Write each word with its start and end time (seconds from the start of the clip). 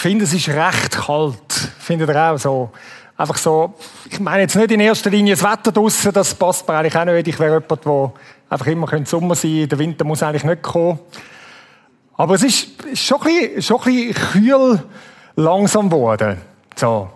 finde, 0.00 0.24
es 0.24 0.32
ist 0.32 0.48
recht 0.48 0.92
kalt. 0.92 1.52
Findet 1.78 2.08
ihr 2.08 2.16
auch 2.16 2.38
so? 2.38 2.70
Einfach 3.16 3.36
so, 3.36 3.74
ich 4.10 4.18
meine 4.18 4.42
jetzt 4.42 4.56
nicht 4.56 4.70
in 4.70 4.80
erster 4.80 5.10
Linie 5.10 5.34
das 5.34 5.44
Wetter 5.44 5.72
draussen, 5.72 6.10
das 6.12 6.34
passt 6.34 6.66
mir 6.66 6.74
eigentlich 6.74 6.96
auch 6.96 7.04
nicht. 7.04 7.28
Ich 7.28 7.38
wäre 7.38 7.60
jemand, 7.60 7.84
der 7.84 8.12
einfach 8.48 8.66
immer 8.66 8.88
Sommer 9.04 9.34
sein 9.34 9.50
könnte. 9.50 9.68
Der 9.68 9.78
Winter 9.78 10.04
muss 10.04 10.22
eigentlich 10.22 10.44
nicht 10.44 10.62
kommen. 10.62 10.98
Aber 12.16 12.34
es 12.34 12.42
ist 12.42 12.68
schon 12.94 13.20
ein 13.20 13.24
bisschen, 13.24 13.62
schon 13.62 13.80
ein 13.80 13.84
bisschen 13.84 14.14
kühl 14.14 14.82
langsam 15.36 15.90
geworden. 15.90 16.38
So. 16.76 17.10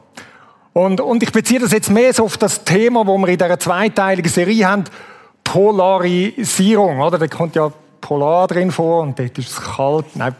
Und, 0.74 1.00
und 1.00 1.22
ich 1.22 1.32
beziehe 1.32 1.60
das 1.60 1.72
jetzt 1.72 1.90
mehr 1.90 2.12
so 2.12 2.24
auf 2.24 2.36
das 2.36 2.64
Thema, 2.64 3.06
wo 3.06 3.16
wir 3.16 3.28
in 3.28 3.38
dieser 3.38 3.58
zweiteiligen 3.58 4.30
Serie 4.30 4.66
haben, 4.66 4.84
Polarisierung, 5.42 7.00
oder? 7.00 7.18
Da 7.18 7.28
kommt 7.28 7.54
ja 7.54 7.70
Polar 8.00 8.48
drin 8.48 8.70
vor 8.70 9.02
und 9.02 9.18
dort 9.18 9.38
ist 9.38 9.50
es 9.50 9.60
kalt. 9.60 10.04
Nein. 10.14 10.34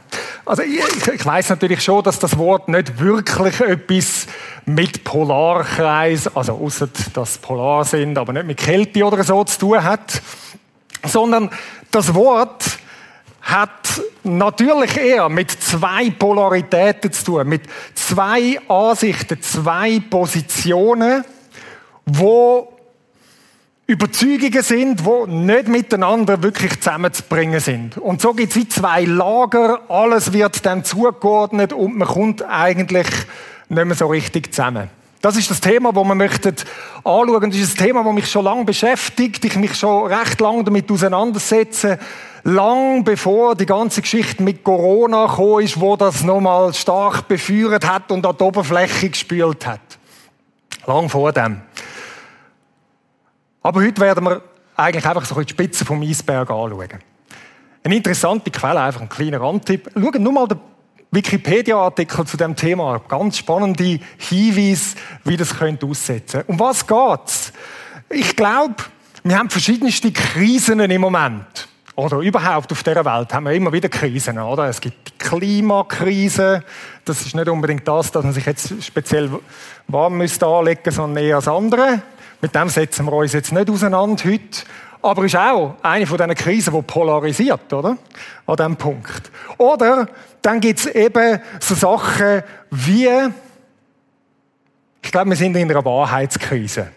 Also 0.47 0.63
ich, 0.63 1.09
ich 1.09 1.25
weiß 1.25 1.49
natürlich 1.51 1.83
schon, 1.83 2.03
dass 2.03 2.19
das 2.19 2.37
Wort 2.37 2.69
nicht 2.69 2.99
wirklich 2.99 3.61
etwas 3.61 4.27
mit 4.67 5.03
Polarkreis, 5.03 6.35
also 6.37 6.53
außer 6.53 6.89
dass 7.15 7.39
Polar 7.39 7.85
sind, 7.85 8.19
aber 8.19 8.35
nicht 8.35 8.47
mit 8.47 8.59
Kälte 8.59 9.05
oder 9.05 9.25
so 9.25 9.43
zu 9.45 9.59
tun 9.59 9.83
hat, 9.83 10.21
sondern 11.03 11.49
das 11.91 12.15
Wort 12.15 12.79
hat 13.41 14.03
natürlich 14.23 14.97
eher 14.97 15.31
mit 15.31 15.51
zwei 15.51 16.11
Polaritäten 16.11 17.13
zu 17.13 17.25
tun, 17.25 17.49
mit 17.49 17.63
zwei 17.95 18.59
Ansichten, 18.69 19.41
zwei 19.41 20.01
Positionen, 20.11 21.25
wo 22.05 22.74
Überzeugungen 23.87 24.63
sind, 24.63 25.01
die 25.01 25.31
nicht 25.31 25.69
miteinander 25.69 26.43
wirklich 26.43 26.81
zusammenzubringen 26.81 27.61
sind. 27.61 27.99
Und 27.99 28.23
so 28.23 28.33
gibt 28.33 28.53
es 28.53 28.57
wie 28.57 28.67
zwei 28.67 29.05
Lager, 29.05 29.83
alles 29.89 30.33
wird 30.33 30.65
dann 30.65 30.85
zugeordnet 30.85 31.75
und 31.75 31.99
man 31.99 32.09
kommt 32.09 32.43
eigentlich 32.43 33.07
nicht 33.69 33.85
mehr 33.85 33.95
so 33.95 34.07
richtig 34.07 34.55
zusammen. 34.55 34.89
Das 35.21 35.37
ist 35.37 35.51
das 35.51 35.61
Thema, 35.61 35.93
das 35.93 36.05
wir 36.05 36.15
möchten 36.15 36.55
anschauen. 36.97 37.51
Das 37.51 37.59
ist 37.59 37.79
ein 37.79 37.87
Thema, 37.87 38.05
das 38.05 38.13
mich 38.15 38.31
schon 38.31 38.45
lange 38.45 38.65
beschäftigt, 38.65 39.45
ich 39.45 39.57
mich 39.57 39.75
schon 39.75 40.11
recht 40.11 40.41
lange 40.41 40.65
damit 40.65 40.91
auseinandersetze. 40.91 41.99
Lang 42.43 43.05
bevor 43.05 43.55
die 43.55 43.67
ganze 43.67 44.03
Geschichte 44.03 44.43
mit 44.43 44.65
Corona 44.65 45.27
gekommen 45.27 45.65
ist, 45.65 45.81
wo 45.81 45.97
das 45.97 46.23
nochmal 46.25 46.73
stark 46.73 47.29
beführt 47.29 47.87
hat 47.87 48.13
und 48.13 48.25
an 48.27 48.37
die 48.39 48.45
Oberfläche 48.45 49.11
gespült 49.11 49.67
hat. 49.67 49.81
Lang 50.87 51.09
vor 51.09 51.33
dem. 51.33 51.63
Aber 53.65 53.81
heute 53.81 53.99
werden 54.03 54.25
wir 54.25 54.43
eigentlich 54.77 55.07
einfach 55.07 55.25
so 55.25 55.41
die 55.41 55.49
Spitze 55.49 55.87
vom 55.87 56.03
Eisberg 56.03 56.51
anschauen. 56.51 56.89
Eine 57.83 57.97
interessante 57.97 58.51
Quelle, 58.51 58.83
einfach 58.83 59.01
ein 59.01 59.09
kleiner 59.09 59.41
Randtipp. 59.41 59.91
Schauen 59.95 60.23
nur 60.23 60.33
mal 60.33 60.47
den 60.47 60.61
Wikipedia-Artikel 61.11 62.27
zu 62.27 62.37
dem 62.37 62.55
Thema. 62.55 63.01
Ganz 63.09 63.39
spannende 63.39 64.01
Hinweise, 64.19 64.97
wie 65.25 65.39
das 65.39 65.57
könnte 65.57 65.87
aussetzen. 65.87 66.43
Um 66.47 66.61
was 66.61 66.87
geht's? 66.87 67.55
Ich 68.11 68.37
glaube, 68.37 68.75
wir 69.23 69.39
haben 69.39 69.49
verschiedenste 69.49 70.13
Krisen 70.13 70.81
im 70.81 71.01
Moment. 71.01 71.67
Oder 71.97 72.19
überhaupt 72.19 72.71
auf 72.71 72.83
dieser 72.83 73.05
Welt 73.05 73.33
haben 73.33 73.45
wir 73.45 73.53
immer 73.53 73.73
wieder 73.73 73.89
Krisen, 73.89 74.39
oder? 74.39 74.69
Es 74.69 74.79
gibt 74.79 75.09
die 75.09 75.19
Klimakrise. 75.19 76.63
Das 77.07 77.25
ist 77.25 77.35
nicht 77.35 77.49
unbedingt 77.49 77.89
das, 77.89 78.13
dass 78.13 78.25
man 78.25 78.35
sich 78.35 78.45
jetzt 78.45 78.85
speziell 78.85 79.31
warm 79.89 80.19
müsste 80.19 80.47
anlegen, 80.47 80.91
sondern 80.91 81.25
eher 81.25 81.37
das 81.37 81.49
andere. 81.49 82.03
Mit 82.45 82.55
dem 82.55 82.69
setzen 82.69 83.07
wir 83.07 83.13
uns 83.15 83.33
jetzt 83.33 83.53
nicht 83.53 83.71
auseinander 83.71 84.23
heute. 84.23 84.65
Aber 85.01 85.25
ist 85.25 85.35
auch 85.35 85.77
eine 85.81 86.07
von 86.07 86.19
diesen 86.19 86.35
Krisen, 86.35 86.75
die 86.75 86.83
polarisiert, 86.83 87.73
oder? 87.73 87.97
An 88.47 88.57
diesem 88.57 88.77
Punkt. 88.77 89.33
Oder 89.57 90.07
dann 90.43 90.61
gibt 90.61 90.79
es 90.79 90.85
eben 90.85 91.41
so 91.59 91.75
Sachen 91.75 92.43
wie, 92.71 93.09
ich 95.01 95.11
glaube, 95.11 95.31
wir 95.31 95.37
sind 95.37 95.57
in 95.57 95.71
einer 95.71 95.83
Wahrheitskrise. 95.87 96.89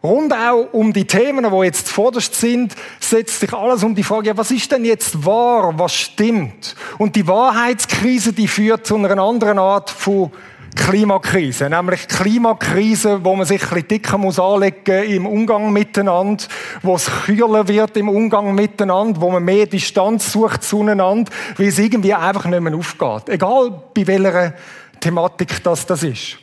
Rund 0.00 0.32
auch 0.32 0.68
um 0.70 0.92
die 0.92 1.04
Themen, 1.04 1.50
die 1.50 1.64
jetzt 1.64 1.88
zuvorderst 1.88 2.36
sind, 2.36 2.76
setzt 3.00 3.40
sich 3.40 3.52
alles 3.52 3.82
um 3.82 3.96
die 3.96 4.04
Frage, 4.04 4.28
ja, 4.28 4.36
was 4.36 4.52
ist 4.52 4.70
denn 4.70 4.84
jetzt 4.84 5.26
wahr, 5.26 5.76
was 5.76 5.92
stimmt? 5.92 6.76
Und 6.98 7.16
die 7.16 7.26
Wahrheitskrise, 7.26 8.32
die 8.32 8.46
führt 8.46 8.86
zu 8.86 8.94
einer 8.94 9.18
anderen 9.18 9.58
Art 9.58 9.90
von 9.90 10.30
Klimakrise, 10.78 11.68
nämlich 11.68 12.08
Klimakrise, 12.08 13.22
wo 13.22 13.36
man 13.36 13.44
sich 13.44 13.62
ein 13.70 13.84
bisschen 13.84 14.20
muss 14.20 14.38
anlegen 14.38 15.04
im 15.04 15.26
Umgang 15.26 15.72
miteinander, 15.72 16.44
wo 16.82 16.94
es 16.94 17.10
kühler 17.26 17.68
wird 17.68 17.96
im 17.96 18.08
Umgang 18.08 18.54
miteinander, 18.54 19.20
wo 19.20 19.30
man 19.30 19.44
mehr 19.44 19.66
Distanz 19.66 20.32
sucht 20.32 20.62
zueinander, 20.62 21.30
weil 21.56 21.68
es 21.68 21.78
irgendwie 21.78 22.14
einfach 22.14 22.46
nicht 22.46 22.60
mehr 22.60 22.74
aufgeht. 22.74 23.28
Egal 23.28 23.82
bei 23.92 24.06
welcher 24.06 24.54
Thematik 25.00 25.62
das 25.62 25.84
das 25.84 26.02
ist. 26.02 26.38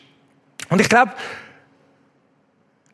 Und 0.70 0.82
ich 0.82 0.90
glaube, 0.90 1.14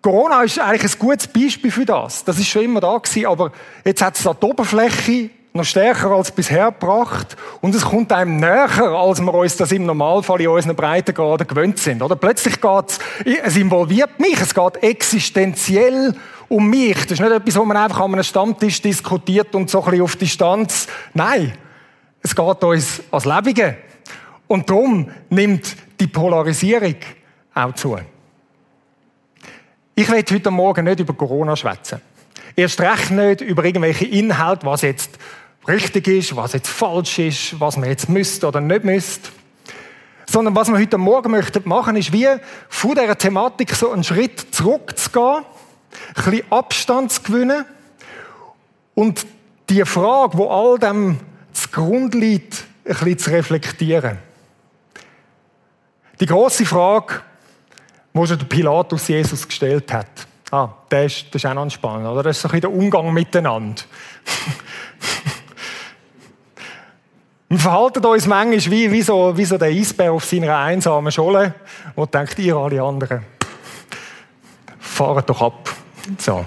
Corona 0.02 0.44
ist 0.44 0.60
eigentlich 0.60 0.94
ein 0.94 1.00
gutes 1.00 1.28
Beispiel 1.28 1.72
für 1.72 1.86
das. 1.86 2.24
Das 2.24 2.40
ist 2.40 2.48
schon 2.48 2.64
immer 2.64 2.80
da 2.80 2.98
gewesen, 2.98 3.26
aber 3.26 3.52
jetzt 3.84 4.02
hat 4.02 4.18
es 4.18 4.26
an 4.26 4.38
die 4.42 4.46
Oberfläche 4.46 5.30
noch 5.54 5.66
stärker 5.66 6.12
als 6.12 6.32
bisher 6.32 6.72
gebracht 6.72 7.36
und 7.60 7.76
es 7.76 7.84
kommt 7.84 8.12
einem 8.12 8.38
näher, 8.38 8.80
als 8.80 9.20
wir 9.20 9.34
uns 9.34 9.58
das 9.58 9.72
im 9.72 9.86
Normalfall 9.86 10.42
in 10.42 10.48
unseren 10.48 10.76
Breitengraden 10.76 11.48
gewöhnt 11.48 11.78
sind. 11.78 12.02
Oder 12.02 12.16
plötzlich 12.16 12.62
geht's, 12.62 13.00
es 13.44 13.58
involviert 13.58 14.20
mich, 14.20 14.40
es 14.40 14.54
geht 14.54 14.82
existenziell 14.82 16.16
um 16.48 16.70
mich. 16.70 16.96
Das 17.04 17.14
ist 17.14 17.20
nicht 17.20 17.32
etwas, 17.32 17.56
wo 17.58 17.66
man 17.66 17.78
einfach 17.78 18.00
an 18.00 18.14
einem 18.14 18.24
Stammtisch 18.24 18.82
diskutiert 18.82 19.54
und 19.54 19.70
so 19.70 19.80
ein 19.84 19.92
bisschen 19.92 20.04
auf 20.04 20.16
Distanz. 20.16 20.88
Nein, 21.14 21.54
es 22.22 22.36
geht 22.36 22.64
uns 22.64 23.02
als 23.12 23.26
Lebige. 23.26 23.78
Und 24.48 24.70
darum 24.70 25.10
nimmt 25.30 25.76
die 26.00 26.08
Polarisierung 26.08 26.96
auch 27.54 27.74
zu. 27.74 27.98
Ich 29.96 30.10
will 30.10 30.24
heute 30.30 30.52
Morgen 30.52 30.86
nicht 30.86 31.00
über 31.00 31.14
Corona 31.14 31.56
schwätzen. 31.56 32.02
Erst 32.56 32.82
recht 32.82 33.12
nicht 33.12 33.42
über 33.42 33.64
irgendwelche 33.64 34.06
Inhalte, 34.06 34.66
was 34.66 34.82
jetzt 34.82 35.18
richtig 35.68 36.08
ist, 36.08 36.36
was 36.36 36.54
jetzt 36.54 36.70
falsch 36.70 37.20
ist, 37.20 37.60
was 37.60 37.78
man 37.78 37.90
jetzt 37.90 38.10
müsste 38.10 38.48
oder 38.48 38.62
nicht 38.62 38.84
müsste. 38.84 39.30
Sondern 40.26 40.56
was 40.56 40.70
wir 40.70 40.80
heute 40.80 40.98
Morgen 40.98 41.32
möchten 41.32 41.68
machen, 41.68 41.96
ist 41.96 42.14
wie 42.14 42.28
von 42.70 42.92
dieser 42.92 43.18
Thematik 43.18 43.76
so 43.76 43.92
einen 43.92 44.04
Schritt 44.04 44.54
zurückzugehen, 44.54 45.44
ein 46.16 46.24
bisschen 46.24 46.52
Abstand 46.52 47.12
zu 47.12 47.22
gewinnen 47.24 47.66
und 48.96 49.26
die 49.70 49.84
Frage, 49.86 50.38
wo 50.38 50.50
all 50.50 50.80
dem 50.80 51.20
zugrunde 51.54 52.18
liegt, 52.18 52.66
ein 52.86 52.94
bisschen 52.94 53.18
zu 53.18 53.30
reflektieren. 53.32 54.18
Die 56.20 56.26
große 56.26 56.66
Frage, 56.66 57.22
die 58.14 58.28
schon 58.28 58.38
der 58.38 58.46
Pilatus 58.46 59.08
Jesus 59.08 59.48
gestellt 59.48 59.92
hat. 59.92 60.28
Ah, 60.52 60.70
das 60.90 61.14
ist, 61.14 61.26
das 61.32 61.44
ist 61.44 61.50
auch 61.50 61.54
noch 61.54 61.70
spannend, 61.70 62.08
oder? 62.08 62.24
Das 62.24 62.36
ist 62.36 62.42
so 62.42 62.50
ein 62.50 62.52
bisschen 62.52 62.62
der 62.62 62.74
Umgang 62.74 63.14
miteinander. 63.14 63.82
Wir 67.52 67.60
verhalten 67.60 68.06
uns 68.06 68.28
manchmal 68.28 68.72
wie, 68.72 68.90
wie, 68.94 69.02
so, 69.02 69.36
wie 69.36 69.44
so 69.44 69.58
der 69.58 69.68
Eisbär 69.68 70.14
auf 70.14 70.24
seiner 70.24 70.58
einsamen 70.58 71.12
Scholle, 71.12 71.54
wo 71.98 72.06
denkt, 72.06 72.40
ihr 72.40 72.56
alle 72.56 72.82
anderen, 72.82 73.26
fahrt 74.80 75.30
doch 75.30 75.42
ab. 75.42 75.70
So. 76.18 76.46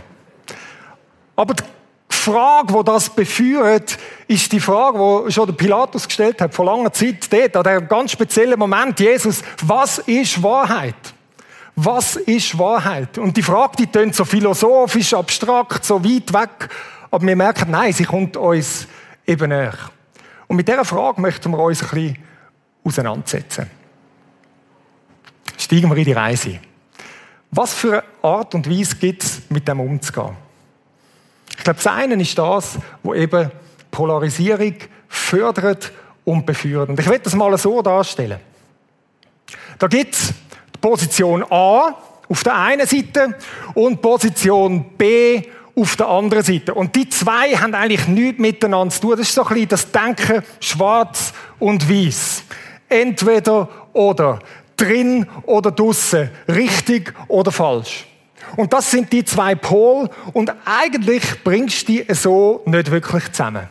Aber 1.36 1.52
die 1.52 1.62
Frage, 2.08 2.72
die 2.72 2.84
das 2.84 3.10
beführt, 3.10 3.98
ist 4.28 4.50
die 4.50 4.60
Frage, 4.60 5.26
die 5.26 5.30
schon 5.30 5.44
der 5.44 5.52
Pilatus 5.52 6.06
gestellt 6.06 6.40
hat, 6.40 6.54
vor 6.54 6.64
langer 6.64 6.90
Zeit, 6.90 7.30
dort, 7.30 7.54
an 7.54 7.64
diesem 7.64 7.86
ganz 7.86 8.12
speziellen 8.12 8.58
Moment, 8.58 8.98
Jesus, 8.98 9.42
was 9.62 9.98
ist 9.98 10.42
Wahrheit? 10.42 10.96
Was 11.76 12.16
ist 12.16 12.58
Wahrheit? 12.58 13.18
Und 13.18 13.36
die 13.36 13.42
Frage, 13.42 13.76
die 13.76 13.88
tönt 13.88 14.14
so 14.14 14.24
philosophisch, 14.24 15.12
abstrakt, 15.12 15.84
so 15.84 16.02
weit 16.02 16.32
weg, 16.32 16.70
aber 17.10 17.26
wir 17.26 17.36
merken, 17.36 17.70
nein, 17.72 17.92
sie 17.92 18.04
kommt 18.04 18.38
uns 18.38 18.88
eben 19.26 19.50
näher. 19.50 19.74
Und 20.46 20.56
mit 20.56 20.68
dieser 20.68 20.84
Frage 20.84 21.20
möchten 21.20 21.50
wir 21.50 21.58
uns 21.58 21.82
ein 21.82 21.88
bisschen 21.88 22.18
auseinandersetzen. 22.84 23.70
Steigen 25.56 25.90
wir 25.90 25.96
in 25.96 26.04
die 26.04 26.12
Reise. 26.12 26.58
Was 27.50 27.74
für 27.74 27.92
eine 27.92 28.02
Art 28.22 28.54
und 28.54 28.68
Weise 28.68 28.96
gibt 28.96 29.22
es, 29.22 29.42
mit 29.48 29.66
dem 29.68 29.80
umzugehen? 29.80 30.36
Ich 31.56 31.64
glaube, 31.64 31.76
das 31.76 31.86
eine 31.86 32.20
ist 32.20 32.36
das, 32.36 32.78
wo 33.02 33.14
eben 33.14 33.50
Polarisierung 33.90 34.74
fördert 35.08 35.92
und 36.24 36.44
beführt. 36.44 36.88
Und 36.88 36.98
ich 36.98 37.06
werde 37.06 37.24
das 37.24 37.34
mal 37.34 37.56
so 37.56 37.80
darstellen. 37.80 38.40
Da 39.78 39.86
gibt 39.86 40.14
es 40.14 40.34
Position 40.80 41.44
A 41.50 41.94
auf 42.28 42.42
der 42.42 42.56
einen 42.56 42.86
Seite 42.86 43.38
und 43.74 44.02
Position 44.02 44.96
B 44.96 45.42
auf 45.76 45.96
der 45.96 46.08
anderen 46.08 46.44
Seite. 46.44 46.74
Und 46.74 46.94
die 46.94 47.08
zwei 47.08 47.56
haben 47.56 47.74
eigentlich 47.74 48.06
nichts 48.06 48.38
miteinander 48.38 48.94
zu 48.94 49.00
tun. 49.00 49.10
Das 49.12 49.20
ist 49.20 49.34
so 49.34 49.42
ein 49.42 49.48
bisschen 49.48 49.68
das 49.68 49.90
Denken 49.90 50.42
schwarz 50.60 51.32
und 51.58 51.88
weiß. 51.88 52.44
Entweder 52.88 53.68
oder. 53.92 54.38
Drin 54.76 55.26
oder 55.44 55.70
draussen. 55.70 56.30
Richtig 56.48 57.14
oder 57.28 57.52
falsch. 57.52 58.06
Und 58.56 58.72
das 58.72 58.90
sind 58.90 59.12
die 59.12 59.24
zwei 59.24 59.54
Pole 59.54 60.10
und 60.32 60.52
eigentlich 60.64 61.22
bringst 61.42 61.88
du 61.88 61.92
die 61.92 62.14
so 62.14 62.62
nicht 62.66 62.90
wirklich 62.90 63.30
zusammen. 63.32 63.68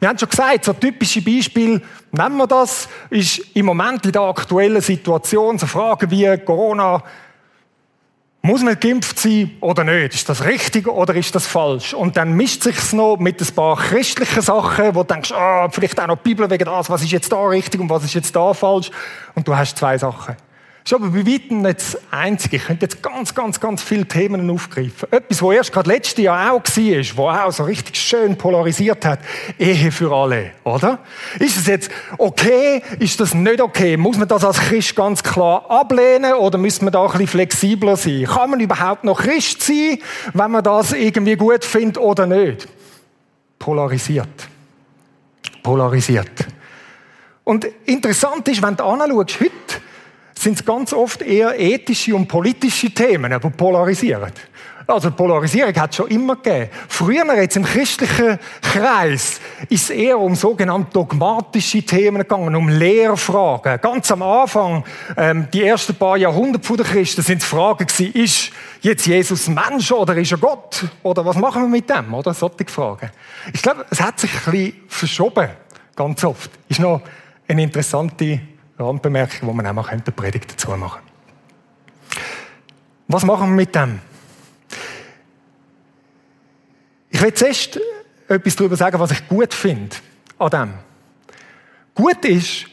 Wir 0.00 0.08
haben 0.08 0.18
schon 0.18 0.28
gesagt, 0.28 0.64
so 0.64 0.72
typische 0.72 1.22
Beispiel, 1.22 1.80
nehmen 2.12 2.36
wir 2.36 2.46
das, 2.46 2.88
ist 3.10 3.38
im 3.54 3.66
Moment 3.66 4.04
in 4.04 4.12
der 4.12 4.22
aktuellen 4.22 4.80
Situation 4.80 5.58
so 5.58 5.66
Fragen 5.66 6.10
wie 6.10 6.36
Corona, 6.38 7.02
muss 8.44 8.62
man 8.62 8.78
geimpft 8.78 9.18
sein 9.18 9.52
oder 9.62 9.84
nicht? 9.84 10.14
Ist 10.14 10.28
das 10.28 10.44
richtig 10.44 10.86
oder 10.86 11.14
ist 11.14 11.34
das 11.34 11.46
falsch? 11.46 11.94
Und 11.94 12.18
dann 12.18 12.34
mischt 12.34 12.62
sich's 12.62 12.92
noch 12.92 13.16
mit 13.16 13.40
ein 13.40 13.54
paar 13.54 13.74
christlichen 13.76 14.42
Sachen, 14.42 14.94
wo 14.94 15.02
du 15.02 15.14
denkst, 15.14 15.32
ah, 15.32 15.70
vielleicht 15.70 15.98
auch 15.98 16.08
noch 16.08 16.18
die 16.18 16.28
Bibel 16.28 16.50
wegen 16.50 16.66
das, 16.66 16.90
was 16.90 17.02
ist 17.02 17.10
jetzt 17.10 17.32
da 17.32 17.42
richtig 17.46 17.80
und 17.80 17.88
was 17.88 18.04
ist 18.04 18.12
jetzt 18.12 18.36
da 18.36 18.52
falsch? 18.52 18.90
Und 19.34 19.48
du 19.48 19.56
hast 19.56 19.78
zwei 19.78 19.96
Sachen. 19.96 20.36
Ist 20.84 20.92
aber 20.92 21.08
bei 21.08 21.26
weitem 21.26 21.62
nicht 21.62 21.78
das 21.78 21.98
Einzige. 22.10 22.56
Ich 22.56 22.64
könnte 22.64 22.84
jetzt 22.84 23.02
ganz, 23.02 23.34
ganz, 23.34 23.58
ganz 23.58 23.82
viele 23.82 24.04
Themen 24.04 24.50
aufgreifen. 24.50 25.10
Etwas, 25.10 25.40
was 25.40 25.54
erst 25.54 25.72
gerade 25.72 25.88
letztes 25.88 26.22
Jahr 26.22 26.52
auch 26.52 26.62
war, 26.62 27.16
wo 27.16 27.28
auch 27.30 27.50
so 27.52 27.64
richtig 27.64 27.96
schön 27.96 28.36
polarisiert 28.36 29.02
hat. 29.06 29.20
Ehe 29.58 29.90
für 29.90 30.12
alle, 30.14 30.50
oder? 30.62 30.98
Ist 31.38 31.56
es 31.56 31.68
jetzt 31.68 31.90
okay? 32.18 32.82
Ist 32.98 33.18
das 33.18 33.32
nicht 33.32 33.62
okay? 33.62 33.96
Muss 33.96 34.18
man 34.18 34.28
das 34.28 34.44
als 34.44 34.60
Christ 34.60 34.94
ganz 34.94 35.22
klar 35.22 35.70
ablehnen 35.70 36.34
oder 36.34 36.58
müssen 36.58 36.84
wir 36.84 36.90
da 36.90 37.00
ein 37.00 37.12
bisschen 37.12 37.28
flexibler 37.28 37.96
sein? 37.96 38.24
Kann 38.24 38.50
man 38.50 38.60
überhaupt 38.60 39.04
noch 39.04 39.22
Christ 39.22 39.62
sein, 39.62 39.96
wenn 40.34 40.50
man 40.50 40.62
das 40.62 40.92
irgendwie 40.92 41.36
gut 41.36 41.64
findet 41.64 41.96
oder 41.96 42.26
nicht? 42.26 42.68
Polarisiert. 43.58 44.28
Polarisiert. 45.62 46.46
Und 47.42 47.66
interessant 47.86 48.46
ist, 48.48 48.60
wenn 48.60 48.76
du 48.76 48.84
anschaust, 48.84 49.40
heute 49.40 49.50
sind 50.38 50.58
es 50.58 50.64
ganz 50.64 50.92
oft 50.92 51.22
eher 51.22 51.58
ethische 51.58 52.14
und 52.14 52.26
politische 52.26 52.90
Themen, 52.90 53.38
die 53.40 53.50
polarisieren. 53.50 54.32
Also 54.86 55.10
Polarisierung 55.10 55.74
hat 55.76 55.90
es 55.90 55.96
schon 55.96 56.08
immer 56.08 56.36
gegeben. 56.36 56.68
Früher, 56.88 57.34
jetzt 57.36 57.56
im 57.56 57.64
christlichen 57.64 58.38
Kreis, 58.60 59.40
ist 59.70 59.84
es 59.84 59.90
eher 59.90 60.18
um 60.18 60.34
sogenannte 60.34 60.90
dogmatische 60.92 61.82
Themen 61.82 62.18
gegangen, 62.18 62.54
um 62.54 62.68
Lehrfragen. 62.68 63.80
Ganz 63.80 64.10
am 64.10 64.22
Anfang, 64.22 64.84
ähm, 65.16 65.48
die 65.52 65.62
ersten 65.62 65.94
paar 65.94 66.18
Jahrhunderte 66.18 66.66
vor 66.66 66.76
der 66.76 66.86
Christen, 66.86 67.22
sind 67.22 67.40
es 67.40 67.48
Fragen 67.48 67.86
gewesen, 67.86 68.12
ist 68.12 68.50
jetzt 68.82 69.06
Jesus 69.06 69.48
Mensch 69.48 69.90
oder 69.90 70.16
ist 70.16 70.32
er 70.32 70.38
Gott? 70.38 70.84
Oder 71.02 71.24
was 71.24 71.36
machen 71.36 71.62
wir 71.62 71.68
mit 71.68 71.88
dem? 71.88 72.12
Oder 72.12 72.34
solche 72.34 72.66
Fragen. 72.66 73.10
Ich 73.54 73.62
glaube, 73.62 73.86
es 73.88 74.00
hat 74.00 74.20
sich 74.20 74.30
ein 74.46 74.52
bisschen 74.52 74.74
verschoben, 74.88 75.48
ganz 75.96 76.22
oft. 76.24 76.50
Ist 76.68 76.80
noch 76.80 77.00
eine 77.48 77.62
interessante 77.62 78.40
Randbemerkung, 78.78 79.48
wo 79.48 79.52
man 79.52 79.66
auch 79.66 79.72
mal 79.72 79.86
eine 79.86 80.02
Predigt 80.02 80.52
dazu 80.52 80.70
machen 80.72 81.00
Was 83.08 83.24
machen 83.24 83.50
wir 83.50 83.56
mit 83.56 83.74
dem? 83.74 84.00
Ich 87.10 87.22
will 87.22 87.32
zuerst 87.32 87.80
etwas 88.28 88.56
darüber 88.56 88.76
sagen, 88.76 88.98
was 88.98 89.12
ich 89.12 89.28
gut 89.28 89.54
finde 89.54 89.96
an 90.38 90.50
dem. 90.50 90.74
Gut 91.94 92.24
ist, 92.24 92.66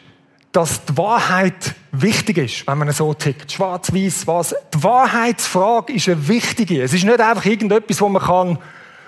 dass 0.51 0.83
die 0.83 0.98
Wahrheit 0.98 1.75
wichtig 1.92 2.38
ist, 2.38 2.68
wenn 2.68 2.77
man 2.77 2.92
so 2.92 3.13
tickt. 3.13 3.51
Schwarz-Weiß, 3.51 4.27
was. 4.27 4.56
Die 4.74 4.83
Wahrheitsfrage 4.83 5.94
ist 5.94 6.09
eine 6.09 6.27
wichtige. 6.27 6.81
Es 6.81 6.94
ist 6.94 7.03
nicht 7.03 7.19
einfach 7.21 7.45
irgendetwas, 7.45 8.01
wo 8.01 8.09
man 8.09 8.21
kann 8.21 8.57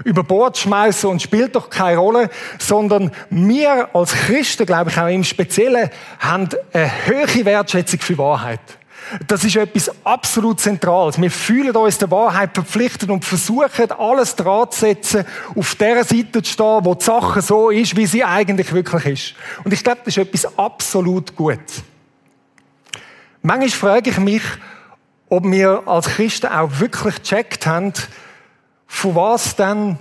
über 0.04 0.24
Bord 0.24 0.58
schmeißen 0.58 1.10
und 1.10 1.22
spielt 1.22 1.56
doch 1.56 1.70
keine 1.70 1.98
Rolle, 1.98 2.30
sondern 2.60 3.12
wir 3.30 3.90
als 3.96 4.14
Christen, 4.14 4.66
glaube 4.66 4.90
ich 4.90 4.98
auch 4.98 5.08
im 5.08 5.24
Speziellen, 5.24 5.90
haben 6.20 6.50
eine 6.74 6.92
hohe 7.08 7.46
Wertschätzung 7.46 8.00
für 8.00 8.18
Wahrheit. 8.18 8.62
Das 9.28 9.44
ist 9.44 9.56
etwas 9.56 9.92
absolut 10.06 10.60
Zentrales. 10.60 11.20
Wir 11.22 11.30
fühlen 11.30 11.76
uns 11.76 11.98
der 11.98 12.10
Wahrheit 12.10 12.52
verpflichtet 12.54 13.10
und 13.10 13.26
versuchen, 13.26 13.92
alles 13.92 14.36
dran 14.36 14.72
zu 14.72 14.80
setzen, 14.80 15.26
auf 15.56 15.76
der 15.76 16.04
Seite 16.04 16.42
zu 16.42 16.52
stehen, 16.52 16.80
wo 16.84 16.96
die 16.96 17.04
Sache 17.04 17.42
so 17.42 17.70
ist, 17.70 17.96
wie 17.96 18.06
sie 18.06 18.24
eigentlich 18.24 18.74
wirklich 18.74 19.06
ist. 19.06 19.36
Und 19.64 19.74
ich 19.74 19.84
glaube, 19.84 20.02
das 20.06 20.18
ist 20.18 20.24
etwas 20.24 20.58
absolut 20.58 21.36
Gutes. 21.36 21.84
Manchmal 23.42 23.70
frage 23.70 24.10
ich 24.10 24.18
mich, 24.18 24.44
ob 25.30 25.44
wir 25.46 25.84
als 25.86 26.08
Christen 26.08 26.48
auch 26.48 26.80
wirklich 26.80 27.22
gecheckt 27.22 27.66
haben, 27.66 27.94
von 28.94 29.16
was 29.16 29.56
dann 29.56 29.98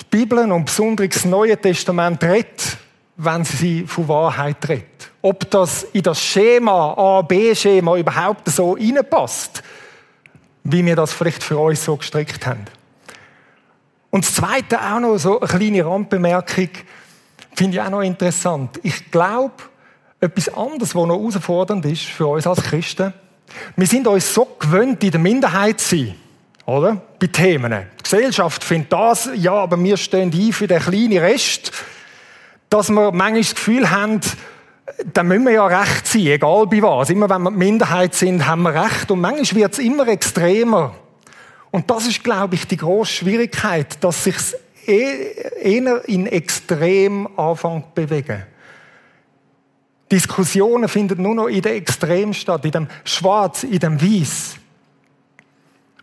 die 0.00 0.04
Bibel 0.10 0.50
und 0.50 0.64
besonders 0.64 1.08
das 1.10 1.24
Neue 1.24 1.56
Testament 1.56 2.22
redet, 2.24 2.76
wenn 3.16 3.44
sie 3.44 3.86
von 3.86 4.08
Wahrheit 4.08 4.68
redet. 4.68 5.10
Ob 5.22 5.48
das 5.48 5.84
in 5.84 6.02
das 6.02 6.20
Schema, 6.20 6.92
A-B-Schema 6.94 7.96
überhaupt 7.96 8.48
so 8.48 8.72
reinpasst, 8.72 9.62
wie 10.64 10.84
wir 10.84 10.96
das 10.96 11.12
vielleicht 11.12 11.42
für 11.42 11.56
uns 11.56 11.84
so 11.84 11.96
gestrickt 11.96 12.44
haben. 12.44 12.64
Und 14.10 14.26
das 14.26 14.34
Zweite 14.34 14.78
auch 14.80 14.98
noch, 14.98 15.16
so 15.18 15.40
eine 15.40 15.48
kleine 15.48 15.86
Randbemerkung, 15.86 16.68
finde 17.54 17.76
ich 17.76 17.80
auch 17.80 17.90
noch 17.90 18.02
interessant. 18.02 18.80
Ich 18.82 19.10
glaube, 19.10 19.54
etwas 20.20 20.52
anderes, 20.52 20.94
was 20.94 21.06
noch 21.06 21.16
herausfordernd 21.16 21.86
ist 21.86 22.02
für 22.02 22.26
uns 22.26 22.46
als 22.46 22.62
Christen, 22.64 23.14
wir 23.76 23.86
sind 23.86 24.06
uns 24.06 24.34
so 24.34 24.44
gewöhnt, 24.58 25.02
in 25.04 25.12
der 25.12 25.20
Minderheit 25.20 25.80
zu 25.80 25.96
sein. 25.96 26.14
Oder? 26.66 27.00
Bei 27.18 27.28
Themen. 27.28 27.86
Gesellschaft 28.12 28.62
findet 28.62 28.92
das, 28.92 29.30
ja, 29.36 29.54
aber 29.54 29.82
wir 29.82 29.96
stehen 29.96 30.30
ein 30.34 30.52
für 30.52 30.66
den 30.66 30.80
kleinen 30.80 31.16
Rest, 31.16 31.72
dass 32.68 32.90
wir 32.90 33.10
manchmal 33.10 33.40
das 33.40 33.54
Gefühl 33.54 33.90
haben, 33.90 34.20
dann 35.14 35.28
müssen 35.28 35.46
wir 35.46 35.52
ja 35.52 35.66
recht 35.66 36.06
sein, 36.06 36.26
egal 36.26 36.66
bei 36.66 36.82
was. 36.82 37.08
Immer 37.08 37.30
wenn 37.30 37.42
wir 37.42 37.50
Minderheit 37.50 38.14
sind, 38.14 38.46
haben 38.46 38.62
wir 38.62 38.74
recht. 38.74 39.10
Und 39.10 39.22
manchmal 39.22 39.62
wird 39.62 39.72
es 39.72 39.78
immer 39.78 40.06
extremer. 40.08 40.94
Und 41.70 41.90
das 41.90 42.06
ist, 42.06 42.22
glaube 42.22 42.54
ich, 42.54 42.66
die 42.66 42.76
grosse 42.76 43.12
Schwierigkeit, 43.12 43.96
dass 44.04 44.24
sich 44.24 44.36
eher 44.86 46.06
in 46.06 46.26
Extrem 46.26 47.26
anfängt 47.38 47.86
zu 47.86 47.92
bewegen. 47.94 48.42
Diskussionen 50.10 50.88
finden 50.90 51.22
nur 51.22 51.34
noch 51.34 51.46
in 51.46 51.62
der 51.62 51.76
Extrem 51.76 52.34
statt, 52.34 52.62
in 52.66 52.72
dem 52.72 52.88
Schwarz, 53.04 53.64
in 53.64 53.78
dem 53.78 54.02
Weiß. 54.02 54.56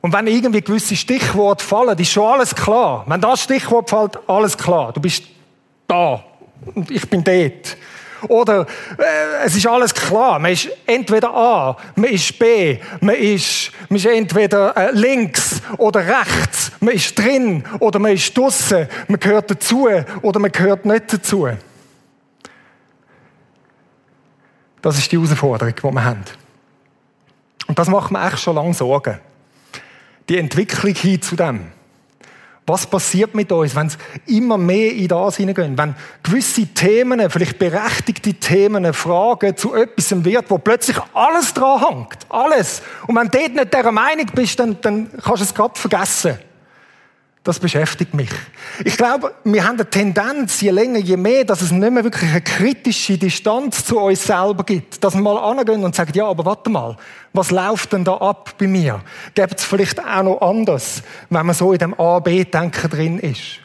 Und 0.01 0.13
wenn 0.13 0.27
irgendwie 0.27 0.62
gewisse 0.62 0.96
Stichworte 0.96 1.63
fallen, 1.63 1.98
ist 1.98 2.12
schon 2.12 2.25
alles 2.25 2.56
klar. 2.56 3.03
Wenn 3.08 3.20
das 3.20 3.44
Stichwort 3.44 3.89
fällt, 3.89 4.18
alles 4.29 4.58
klar. 4.58 4.94
Du 4.94 5.01
bist 5.01 5.24
da 5.88 6.24
und 6.74 6.89
ich 6.89 7.10
bin 7.10 7.24
dort. 7.24 7.77
Oder 8.27 8.65
äh, 8.98 9.46
es 9.46 9.56
ist 9.56 9.68
alles 9.68 9.94
klar. 9.94 10.39
Man 10.39 10.51
ist 10.51 10.70
entweder 10.86 11.34
A, 11.34 11.77
man 11.96 12.10
ist 12.10 12.38
B, 12.38 12.77
man 13.01 13.15
ist, 13.15 13.72
man 13.88 13.98
ist 13.98 14.06
entweder 14.06 14.75
äh, 14.75 14.91
links 14.91 15.62
oder 15.77 16.06
rechts, 16.06 16.72
man 16.82 16.94
ist 16.94 17.18
drin 17.18 17.63
oder 17.79 18.00
man 18.00 18.12
ist 18.12 18.38
draussen, 18.38 18.88
man 19.08 19.20
gehört 19.20 19.51
dazu 19.51 19.88
oder 20.22 20.39
man 20.39 20.51
gehört 20.51 20.86
nicht 20.86 21.13
dazu. 21.13 21.48
Das 24.82 24.98
ist 24.98 25.12
die 25.12 25.18
Herausforderung, 25.18 25.74
die 25.75 25.84
wir 25.84 26.03
haben. 26.03 26.24
Und 27.68 27.79
das 27.79 27.88
macht 27.88 28.12
mir 28.12 28.25
echt 28.25 28.39
schon 28.39 28.56
lange 28.56 28.74
Sorgen 28.74 29.20
die 30.29 30.38
Entwicklung 30.38 30.93
hin 30.93 31.21
zu 31.21 31.36
dem. 31.36 31.71
Was 32.69 32.86
passiert 32.86 33.33
mit 33.33 33.51
uns, 33.51 33.75
wenn 33.75 33.88
es 33.88 33.98
immer 34.27 34.55
mehr 34.55 34.93
in 34.93 35.07
das 35.07 35.38
hineingehen? 35.38 35.75
Wenn 35.75 35.95
gewisse 36.21 36.67
Themen, 36.67 37.27
vielleicht 37.27 37.57
berechtigte 37.57 38.36
Themen, 38.36 38.93
Fragen 38.93 39.57
zu 39.57 39.74
etwas 39.74 40.24
wird, 40.24 40.51
wo 40.51 40.59
plötzlich 40.59 40.98
alles 41.15 41.51
dran 41.55 41.79
hängt. 41.79 42.17
Alles. 42.29 42.83
Und 43.07 43.15
wenn 43.15 43.27
du 43.27 43.39
dort 43.39 43.55
nicht 43.55 43.74
dieser 43.74 43.91
Meinung 43.91 44.27
bist, 44.36 44.59
dann, 44.59 44.77
dann 44.81 45.09
kannst 45.13 45.41
du 45.41 45.45
es 45.45 45.55
gerade 45.55 45.79
vergessen. 45.79 46.38
Das 47.50 47.60
beschäftigt 47.60 48.13
mich. 48.13 48.29
Ich 48.86 48.96
glaube, 48.96 49.34
wir 49.44 49.63
haben 49.68 49.74
eine 49.74 49.89
Tendenz, 49.89 50.62
je 50.62 50.70
länger, 50.70 51.00
je 51.00 51.18
mehr, 51.18 51.44
dass 51.46 51.63
es 51.63 51.72
nicht 51.72 51.91
mehr 51.91 52.03
wirklich 52.03 52.29
eine 52.29 52.41
kritische 52.41 53.18
Distanz 53.18 53.84
zu 53.86 53.98
uns 53.98 54.24
selber 54.24 54.63
gibt. 54.63 55.03
Dass 55.03 55.15
wir 55.15 55.22
mal 55.24 55.36
angehen 55.36 55.84
und 55.84 55.96
sagen, 55.96 56.12
ja, 56.13 56.27
aber 56.27 56.46
warte 56.46 56.70
mal, 56.70 56.96
was 57.34 57.50
läuft 57.50 57.94
denn 57.94 58.03
da 58.03 58.13
ab 58.18 58.53
bei 58.60 58.68
mir? 58.68 59.01
Gibt 59.34 59.58
es 59.58 59.65
vielleicht 59.65 60.00
auch 60.00 60.22
noch 60.22 60.41
anders, 60.41 61.01
wenn 61.32 61.44
man 61.44 61.56
so 61.56 61.74
in 61.74 61.79
dem 61.79 62.00
A-B-Denken 62.00 62.88
drin 62.88 63.18
ist? 63.18 63.60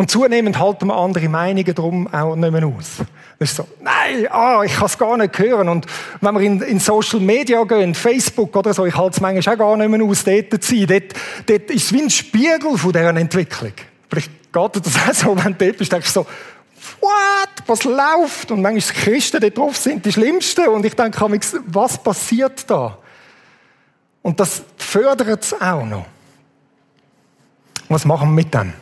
Und 0.00 0.10
zunehmend 0.10 0.58
halten 0.58 0.86
wir 0.86 0.96
andere 0.96 1.28
Meinungen 1.28 1.74
darum 1.74 2.08
auch 2.10 2.34
nicht 2.34 2.50
mehr 2.50 2.66
aus. 2.66 3.04
Das 3.38 3.50
ist 3.50 3.56
so, 3.56 3.68
nein, 3.82 4.26
ah, 4.30 4.62
ich 4.64 4.74
kann 4.74 4.86
es 4.86 4.96
gar 4.96 5.14
nicht 5.18 5.38
hören. 5.38 5.68
Und 5.68 5.84
wenn 6.22 6.34
wir 6.36 6.40
in, 6.40 6.62
in, 6.62 6.80
Social 6.80 7.20
Media 7.20 7.62
gehen, 7.64 7.94
Facebook 7.94 8.56
oder 8.56 8.72
so, 8.72 8.86
ich 8.86 8.96
halte 8.96 9.16
es 9.16 9.20
manchmal 9.20 9.54
auch 9.54 9.58
gar 9.58 9.76
nicht 9.76 9.90
mehr 9.90 10.02
aus, 10.02 10.24
dort 10.24 10.64
zu 10.64 10.74
sein. 10.74 10.86
Dort, 10.86 11.12
dort 11.44 11.70
ist 11.70 11.84
es 11.84 11.92
wie 11.92 12.00
ein 12.00 12.08
Spiegel 12.08 12.78
von 12.78 12.92
dieser 12.92 13.14
Entwicklung. 13.14 13.74
Vielleicht 14.08 14.30
geht 14.50 14.74
dir 14.76 14.80
das 14.80 14.96
auch 15.06 15.12
so, 15.12 15.36
wenn 15.36 15.58
du 15.58 15.66
dort 15.66 15.76
bist, 15.76 15.92
denkst 15.92 16.14
du 16.14 16.20
so, 16.20 16.26
what, 17.02 17.50
was 17.66 17.84
läuft? 17.84 18.50
Und 18.52 18.62
manchmal 18.62 18.94
die 18.94 19.02
Christen 19.02 19.38
dort 19.38 19.58
drauf 19.58 19.76
sind 19.76 20.06
die 20.06 20.12
Schlimmsten. 20.12 20.66
Und 20.68 20.86
ich 20.86 20.96
denke, 20.96 21.40
was 21.66 22.02
passiert 22.02 22.70
da? 22.70 22.96
Und 24.22 24.40
das 24.40 24.62
fördert 24.78 25.44
es 25.44 25.60
auch 25.60 25.84
noch. 25.84 26.06
Was 27.90 28.06
machen 28.06 28.30
wir 28.30 28.34
mit 28.42 28.54
dem? 28.54 28.72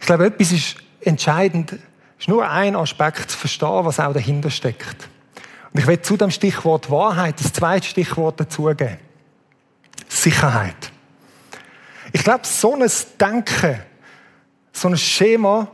Ich 0.00 0.06
glaube, 0.06 0.26
etwas 0.26 0.52
ist 0.52 0.76
entscheidend. 1.00 1.78
Ist 2.18 2.28
nur 2.28 2.48
ein 2.48 2.74
Aspekt 2.74 3.30
zu 3.30 3.38
verstehen, 3.38 3.84
was 3.84 4.00
auch 4.00 4.12
dahinter 4.12 4.50
steckt. 4.50 5.08
Und 5.72 5.80
ich 5.80 5.86
will 5.86 6.00
zu 6.00 6.16
dem 6.16 6.30
Stichwort 6.30 6.90
Wahrheit 6.90 7.38
das 7.38 7.52
zweite 7.52 7.86
Stichwort 7.86 8.40
dazugeben. 8.40 8.96
Sicherheit. 10.08 10.90
Ich 12.12 12.24
glaube, 12.24 12.46
so 12.46 12.74
ein 12.74 12.90
Denken, 13.20 13.80
so 14.72 14.88
ein 14.88 14.96
Schema 14.96 15.68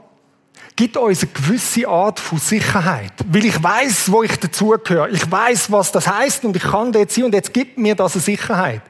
gibt 0.76 0.96
uns 0.96 1.22
eine 1.22 1.30
gewisse 1.30 1.86
Art 1.86 2.18
von 2.18 2.38
Sicherheit. 2.38 3.12
Weil 3.26 3.44
ich 3.44 3.62
weiß, 3.62 4.10
wo 4.10 4.22
ich 4.22 4.36
dazugehöre. 4.38 5.08
Ich 5.10 5.30
weiß, 5.30 5.70
was 5.70 5.92
das 5.92 6.08
heißt 6.08 6.44
und 6.44 6.56
ich 6.56 6.62
kann 6.62 6.92
dort 6.92 7.12
sein 7.12 7.24
und 7.24 7.34
jetzt 7.34 7.54
gibt 7.54 7.78
mir 7.78 7.94
das 7.94 8.14
eine 8.14 8.22
Sicherheit. 8.22 8.82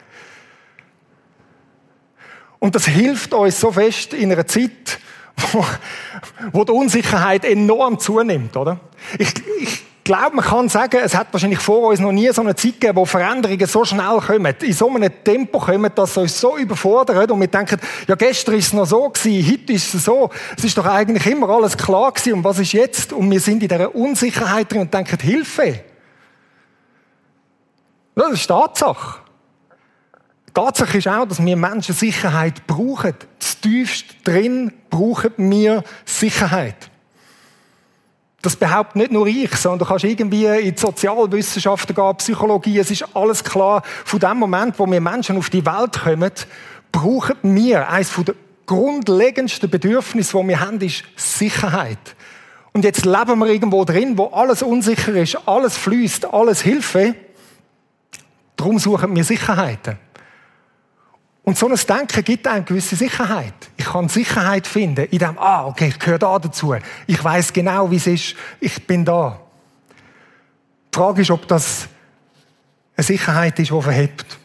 Und 2.58 2.74
das 2.74 2.86
hilft 2.86 3.34
uns 3.34 3.60
so 3.60 3.72
fest 3.72 4.14
in 4.14 4.32
einer 4.32 4.46
Zeit, 4.46 4.98
wo, 5.52 5.64
wo 6.52 6.64
die 6.64 6.72
Unsicherheit 6.72 7.44
enorm 7.44 7.98
zunimmt, 7.98 8.56
oder? 8.56 8.78
Ich, 9.18 9.32
ich 9.60 9.84
glaube, 10.04 10.36
man 10.36 10.44
kann 10.44 10.68
sagen, 10.68 11.00
es 11.02 11.14
hat 11.14 11.28
wahrscheinlich 11.32 11.58
vor 11.58 11.88
uns 11.88 11.98
noch 11.98 12.12
nie 12.12 12.30
so 12.30 12.42
eine 12.42 12.54
Zeit 12.54 12.80
gegeben, 12.80 12.96
wo 12.96 13.04
Veränderungen 13.04 13.66
so 13.66 13.84
schnell 13.84 14.20
kommen, 14.20 14.54
in 14.60 14.72
so 14.72 14.88
einem 14.88 15.10
Tempo 15.24 15.58
kommen, 15.58 15.90
dass 15.94 16.14
sie 16.14 16.20
uns 16.20 16.38
so 16.38 16.56
überfordert 16.56 17.30
und 17.30 17.40
wir 17.40 17.48
denken, 17.48 17.80
ja, 18.06 18.14
gestern 18.14 18.54
ist 18.56 18.66
es 18.66 18.72
noch 18.74 18.86
so 18.86 19.08
gewesen, 19.08 19.50
heute 19.50 19.72
ist 19.72 19.94
es 19.94 20.04
so. 20.04 20.30
Es 20.56 20.64
ist 20.64 20.76
doch 20.76 20.86
eigentlich 20.86 21.26
immer 21.26 21.48
alles 21.48 21.76
klar 21.76 22.12
gewesen 22.12 22.34
und 22.34 22.44
was 22.44 22.58
ist 22.58 22.72
jetzt? 22.72 23.12
Und 23.12 23.30
wir 23.30 23.40
sind 23.40 23.62
in 23.62 23.68
dieser 23.68 23.94
Unsicherheit 23.94 24.70
drin 24.70 24.82
und 24.82 24.94
denken, 24.94 25.18
Hilfe. 25.20 25.80
Das 28.14 28.30
ist 28.32 28.46
Tatsache. 28.46 29.23
Tatsache 30.54 30.98
ist 30.98 31.08
auch, 31.08 31.26
dass 31.26 31.44
wir 31.44 31.56
Menschen 31.56 31.94
Sicherheit 31.94 32.66
brauchen. 32.66 33.14
Das 33.40 33.60
tiefst 33.60 34.06
drin 34.24 34.72
brauchen 34.88 35.32
wir 35.36 35.82
Sicherheit. 36.04 36.90
Das 38.40 38.56
behauptet 38.56 38.96
nicht 38.96 39.10
nur 39.10 39.26
ich, 39.26 39.54
sondern 39.56 39.80
du 39.80 39.84
kannst 39.86 40.04
irgendwie 40.04 40.44
in 40.44 40.74
die 40.74 40.80
Sozialwissenschaften 40.80 41.94
gehen, 41.94 42.16
Psychologie, 42.18 42.78
es 42.78 42.90
ist 42.90 43.16
alles 43.16 43.42
klar. 43.42 43.82
Von 44.04 44.20
dem 44.20 44.36
Moment, 44.36 44.78
wo 44.78 44.86
wir 44.86 45.00
Menschen 45.00 45.38
auf 45.38 45.50
die 45.50 45.64
Welt 45.64 46.00
kommen, 46.02 46.30
brauchen 46.92 47.36
wir 47.42 47.88
eines 47.88 48.12
der 48.14 48.34
grundlegendsten 48.66 49.70
Bedürfnisse, 49.70 50.38
die 50.38 50.48
wir 50.48 50.60
haben, 50.60 50.80
ist 50.80 51.04
Sicherheit. 51.16 52.14
Und 52.72 52.84
jetzt 52.84 53.04
leben 53.04 53.38
wir 53.38 53.46
irgendwo 53.46 53.84
drin, 53.84 54.18
wo 54.18 54.26
alles 54.26 54.62
unsicher 54.62 55.14
ist, 55.14 55.36
alles 55.46 55.76
fließt, 55.78 56.32
alles 56.32 56.60
Hilfe. 56.60 57.14
Darum 58.56 58.78
suchen 58.78 59.16
wir 59.16 59.24
Sicherheiten. 59.24 60.03
Und 61.44 61.58
so 61.58 61.68
ein 61.68 61.76
Denken 61.76 62.24
gibt 62.24 62.46
eine 62.46 62.64
gewisse 62.64 62.96
Sicherheit. 62.96 63.52
Ich 63.76 63.84
kann 63.84 64.08
Sicherheit 64.08 64.66
finden 64.66 65.04
in 65.04 65.18
dem, 65.18 65.38
ah, 65.38 65.66
okay, 65.66 65.88
ich 65.88 65.98
gehöre 65.98 66.18
da 66.18 66.38
dazu. 66.38 66.74
Ich 67.06 67.22
weiß 67.22 67.52
genau, 67.52 67.90
wie 67.90 67.96
es 67.96 68.06
ist. 68.06 68.34
Ich 68.60 68.86
bin 68.86 69.04
da. 69.04 69.38
Die 70.92 70.96
Frage 70.96 71.20
ist, 71.20 71.30
ob 71.30 71.46
das 71.46 71.86
eine 72.96 73.04
Sicherheit 73.04 73.58
ist, 73.58 73.70
die 73.70 73.82
verhebt. 73.82 74.38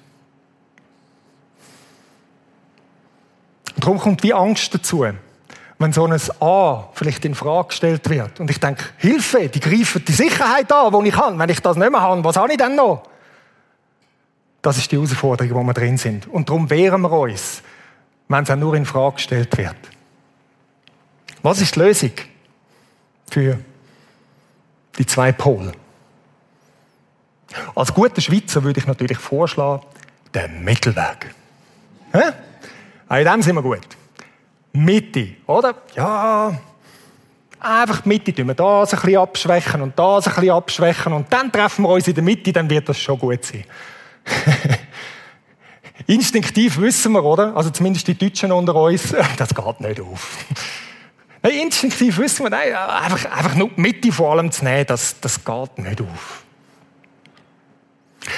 Darum 3.78 3.98
kommt 3.98 4.22
wie 4.24 4.34
Angst 4.34 4.74
dazu, 4.74 5.06
wenn 5.78 5.94
so 5.94 6.06
ein 6.06 6.20
A 6.42 6.90
vielleicht 6.94 7.24
in 7.24 7.34
Frage 7.34 7.70
gestellt 7.70 8.10
wird. 8.10 8.42
Und 8.42 8.52
ich 8.52 8.60
denke, 8.60 8.84
Hilfe, 8.98 9.48
die 9.48 9.62
greifen 9.62 10.04
die 10.06 10.12
Sicherheit 10.12 10.70
an, 10.74 10.92
die 11.02 11.10
ich 11.10 11.16
habe. 11.16 11.40
Wenn 11.40 11.50
ich 11.50 11.62
das 11.62 11.78
nicht 11.78 11.90
mehr 11.90 12.02
habe, 12.02 12.22
was 12.26 12.36
habe 12.36 12.52
ich 12.52 12.58
denn 12.58 12.76
noch? 12.76 13.04
Das 14.62 14.78
ist 14.78 14.92
die 14.92 14.98
Herausforderung, 14.98 15.54
wo 15.56 15.64
wir 15.64 15.74
drin 15.74 15.98
sind. 15.98 16.28
Und 16.28 16.50
darum 16.50 16.70
wehren 16.70 17.02
wir 17.02 17.12
uns, 17.12 17.62
wenn 18.28 18.44
es 18.44 18.52
auch 18.52 18.56
nur 18.56 18.76
in 18.76 18.86
Frage 18.86 19.16
gestellt 19.16 19.58
wird. 19.58 19.76
Was 21.42 21.62
ist 21.62 21.76
die 21.76 21.80
Lösung 21.80 22.12
für 23.30 23.60
die 24.98 25.06
zwei 25.06 25.32
Pole? 25.32 25.72
Als 27.76 27.94
guter 27.94 28.22
Schweizer 28.22 28.64
würde 28.64 28.80
ich 28.80 28.88
natürlich 28.88 29.18
vorschlagen, 29.18 29.84
den 30.34 30.64
Mittelweg. 30.64 31.34
Hä? 32.12 32.32
Ah, 33.08 33.18
in 33.18 33.26
dem 33.26 33.42
sind 33.42 33.56
wir 33.56 33.64
gut. 33.64 33.88
Mitte, 34.74 35.30
oder? 35.48 35.74
Ja, 35.96 36.60
einfach 37.60 38.02
die 38.02 38.10
Mitte 38.10 38.34
tun 38.34 38.48
wir 38.48 38.54
das 38.54 38.94
ein 38.94 39.00
bisschen 39.00 39.20
abschwächen 39.20 39.82
und 39.82 39.98
das 39.98 40.28
ein 40.28 40.36
bisschen 40.36 40.52
abschwächen 40.52 41.14
und 41.14 41.32
dann 41.32 41.52
treffen 41.52 41.84
wir 41.84 41.90
uns 41.90 42.08
in 42.08 42.14
der 42.14 42.24
Mitte, 42.24 42.54
dann 42.54 42.70
wird 42.70 42.88
das 42.88 43.00
schon 43.00 43.18
gut 43.18 43.44
sein. 43.44 43.64
Instinktiv 46.08 46.80
wissen 46.80 47.12
wir, 47.12 47.24
oder? 47.24 47.56
Also 47.56 47.70
zumindest 47.70 48.08
die 48.08 48.18
Deutschen 48.18 48.52
unter 48.52 48.76
uns, 48.76 49.14
das 49.38 49.54
geht 49.54 49.82
nicht 49.82 50.02
auf. 50.02 50.46
Nein, 51.42 51.54
instinktiv 51.54 52.18
wissen 52.18 52.44
wir, 52.44 52.50
nein, 52.50 52.74
einfach, 52.74 53.32
einfach 53.32 53.56
nur 53.56 53.70
die 53.70 53.80
Mitte 53.80 54.12
vor 54.12 54.32
allem 54.32 54.52
zu 54.52 54.66
nehmen, 54.66 54.86
das, 54.88 55.20
das 55.22 55.46
geht 55.46 55.78
nicht 55.78 56.02
auf. 56.02 56.44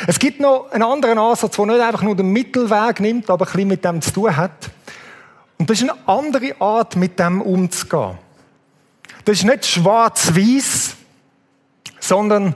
Es 0.06 0.20
gibt 0.20 0.40
noch 0.40 0.70
einen 0.72 0.84
anderen 0.84 1.18
Ansatz, 1.18 1.56
der 1.56 1.66
nicht 1.66 1.82
einfach 1.82 2.04
nur 2.04 2.16
den 2.16 2.28
Mittelweg 2.28 3.00
nimmt, 3.00 3.30
aber 3.30 3.46
ein 3.46 3.52
bisschen 3.52 3.68
mit 3.68 3.84
dem 3.84 4.02
zu 4.02 4.12
tun 4.12 4.36
hat. 4.36 4.70
Und 5.58 5.70
das 5.70 5.82
ist 5.82 5.90
eine 5.90 6.08
andere 6.08 6.60
Art, 6.60 6.96
mit 6.96 7.20
dem 7.20 7.42
umzugehen. 7.42 8.18
Das 9.26 9.38
ist 9.38 9.46
nicht 9.46 9.66
schwarz-weiß, 9.66 10.96
sondern 12.00 12.56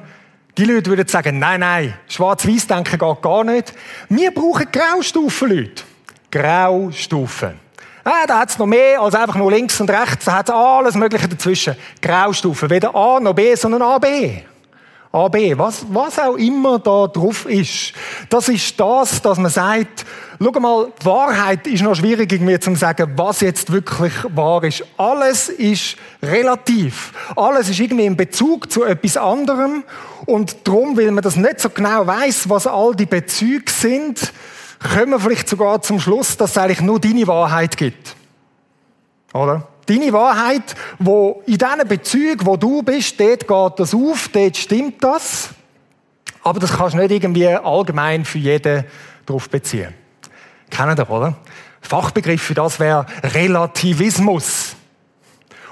die 0.58 0.66
Leute 0.66 0.90
würden 0.90 1.08
sagen, 1.08 1.40
nein, 1.40 1.60
nein, 1.60 1.94
schwarz-weiß 2.08 2.68
denken 2.68 2.98
geht 2.98 3.22
gar 3.22 3.44
nicht. 3.44 3.74
Wir 4.10 4.32
brauchen 4.32 4.68
Graustufen, 4.72 5.50
Leute. 5.50 5.84
Graustufen. 6.32 7.60
Ah, 8.04 8.26
da 8.28 8.40
hat 8.40 8.50
es 8.50 8.58
noch 8.58 8.68
mehr 8.68 9.02
als 9.02 9.16
einfach 9.16 9.36
nur 9.36 9.52
links 9.52 9.82
und 9.82 9.90
rechts. 9.90 10.26
Da 10.26 10.34
hat 10.34 10.50
es 10.50 10.56
alles 10.56 10.96
Mögliche 10.96 11.28
dazwischen. 11.28 11.76
Graustufen. 12.02 12.70
Weder 12.70 12.96
A 12.96 13.20
noch 13.20 13.34
B, 13.34 13.56
sondern 13.56 13.82
AB. 13.82 14.06
AB, 15.12 15.58
was, 15.58 15.86
was 15.90 16.20
auch 16.20 16.36
immer 16.36 16.78
da 16.78 17.08
drauf 17.08 17.46
ist. 17.46 17.94
Das 18.30 18.50
ist 18.50 18.80
das, 18.80 19.22
dass 19.22 19.38
man 19.38 19.50
sagt, 19.50 20.06
schau 20.40 20.60
mal, 20.60 20.88
Wahrheit 21.04 21.68
ist 21.68 21.84
noch 21.84 21.96
schwierig 21.96 22.32
irgendwie 22.32 22.60
zu 22.60 22.76
sagen, 22.76 23.14
was 23.16 23.42
jetzt 23.42 23.72
wirklich 23.72 24.14
wahr 24.30 24.64
ist. 24.64 24.84
Alles 24.98 25.50
ist 25.50 25.98
relativ. 26.22 27.14
Alles 27.36 27.70
ist 27.70 27.80
irgendwie 27.80 28.06
in 28.06 28.18
Bezug 28.18 28.72
zu 28.72 28.84
etwas 28.84 29.18
anderem. 29.18 29.84
Und 30.26 30.68
darum, 30.68 30.98
weil 30.98 31.12
man 31.12 31.24
das 31.24 31.36
nicht 31.36 31.60
so 31.60 31.70
genau 31.70 32.06
weiß, 32.06 32.50
was 32.50 32.68
all 32.68 32.96
die 32.96 33.06
Bezüge 33.06 33.72
sind, 33.72 34.34
kommen 34.94 35.12
wir 35.12 35.20
vielleicht 35.20 35.50
sogar 35.50 35.82
zum 35.82 36.00
Schluss, 36.00 36.38
dass 36.38 36.52
es 36.52 36.58
eigentlich 36.58 36.82
nur 36.82 37.00
deine 37.00 37.28
Wahrheit 37.28 37.78
gibt. 37.78 38.16
Oder? 39.34 39.68
Deine 39.86 40.12
Wahrheit, 40.14 40.76
wo 40.98 41.44
in 41.46 41.58
diesen 41.58 41.88
Bezügen, 41.88 42.46
wo 42.46 42.58
du 42.58 42.82
bist, 42.82 43.20
dort 43.20 43.48
geht 43.48 43.80
das 43.80 43.94
auf, 43.94 44.30
dort 44.34 44.58
stimmt 44.58 45.04
das. 45.04 45.50
Aber 46.44 46.60
das 46.60 46.74
kannst 46.74 46.96
du 46.96 47.00
nicht 47.00 47.12
irgendwie 47.12 47.48
allgemein 47.48 48.26
für 48.26 48.38
jeden 48.38 48.86
darauf 49.26 49.50
beziehen. 49.50 49.94
Kennen 50.70 50.98
ihr, 50.98 51.10
oder? 51.10 51.36
Fachbegriff 51.82 52.42
für 52.42 52.54
das 52.54 52.80
wäre 52.80 53.06
Relativismus. 53.24 54.76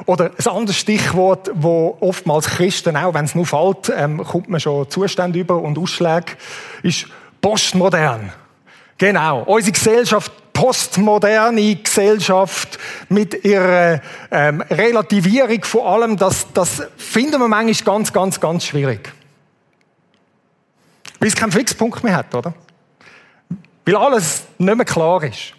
Oder 0.05 0.31
ein 0.37 0.47
anderes 0.47 0.77
Stichwort, 0.77 1.49
wo 1.53 1.97
oftmals 1.99 2.47
Christen 2.47 2.97
auch, 2.97 3.13
wenn 3.13 3.25
es 3.25 3.35
nur 3.35 3.45
fällt, 3.45 3.91
ähm, 3.95 4.23
kommt 4.23 4.49
man 4.49 4.59
schon 4.59 4.89
Zustände 4.89 5.39
über 5.39 5.61
und 5.61 5.77
Ausschläge, 5.77 6.33
ist 6.81 7.07
postmodern. 7.41 8.31
Genau. 8.97 9.43
Unsere 9.43 9.71
Gesellschaft 9.71 10.31
postmoderne 10.53 11.75
Gesellschaft 11.75 12.77
mit 13.09 13.43
ihrer 13.43 14.01
ähm, 14.31 14.61
Relativierung 14.61 15.63
von 15.63 15.81
allem, 15.81 16.17
das, 16.17 16.47
das 16.53 16.83
finden 16.95 17.39
wir 17.39 17.47
manchmal 17.47 17.95
ganz, 17.95 18.13
ganz, 18.13 18.39
ganz 18.39 18.65
schwierig. 18.65 19.11
Weil 21.19 21.27
es 21.29 21.35
keinen 21.35 21.51
Fixpunkt 21.51 22.03
mehr 22.03 22.15
hat, 22.15 22.33
oder? 22.35 22.53
Weil 23.85 23.95
alles 23.95 24.43
nicht 24.57 24.75
mehr 24.75 24.85
klar 24.85 25.23
ist. 25.23 25.53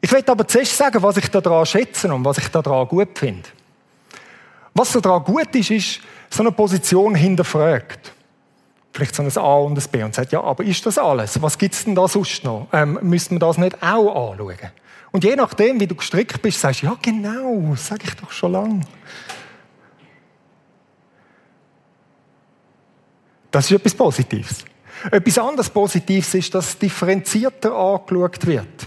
Ich 0.00 0.12
will 0.12 0.22
aber 0.26 0.46
zuerst 0.46 0.76
sagen, 0.76 1.02
was 1.02 1.16
ich 1.16 1.28
daran 1.28 1.66
schätze 1.66 2.12
und 2.12 2.24
was 2.24 2.38
ich 2.38 2.48
daran 2.48 2.86
gut 2.88 3.18
finde. 3.18 3.48
Was 4.74 4.92
daran 4.92 5.24
gut 5.24 5.54
ist, 5.54 5.70
ist, 5.70 6.00
so 6.30 6.42
eine 6.42 6.52
Position 6.52 7.14
hinterfragt 7.14 8.12
vielleicht 8.96 9.14
so 9.14 9.22
ein 9.22 9.36
A 9.36 9.56
und 9.56 9.78
ein 9.78 9.90
B 9.90 10.02
und 10.02 10.14
sagt, 10.14 10.32
ja, 10.32 10.42
aber 10.42 10.64
ist 10.64 10.84
das 10.86 10.98
alles? 10.98 11.40
Was 11.40 11.58
gibt 11.58 11.74
es 11.74 11.84
denn 11.84 11.94
da 11.94 12.08
sonst 12.08 12.42
noch? 12.44 12.68
Ähm, 12.72 12.98
müssen 13.02 13.32
wir 13.32 13.38
das 13.38 13.58
nicht 13.58 13.82
auch 13.82 14.30
anschauen? 14.32 14.56
Und 15.12 15.24
je 15.24 15.36
nachdem, 15.36 15.78
wie 15.80 15.86
du 15.86 15.94
gestrickt 15.94 16.40
bist, 16.42 16.60
sagst 16.60 16.82
du, 16.82 16.86
ja 16.86 16.96
genau, 17.00 17.74
sage 17.76 18.04
ich 18.04 18.14
doch 18.14 18.30
schon 18.30 18.52
lange. 18.52 18.80
Das 23.50 23.70
ist 23.70 23.72
etwas 23.72 23.94
Positives. 23.94 24.64
Etwas 25.10 25.38
anderes 25.38 25.70
Positives 25.70 26.34
ist, 26.34 26.54
dass 26.54 26.78
differenzierter 26.78 27.72
angeschaut 27.74 28.46
wird. 28.46 28.86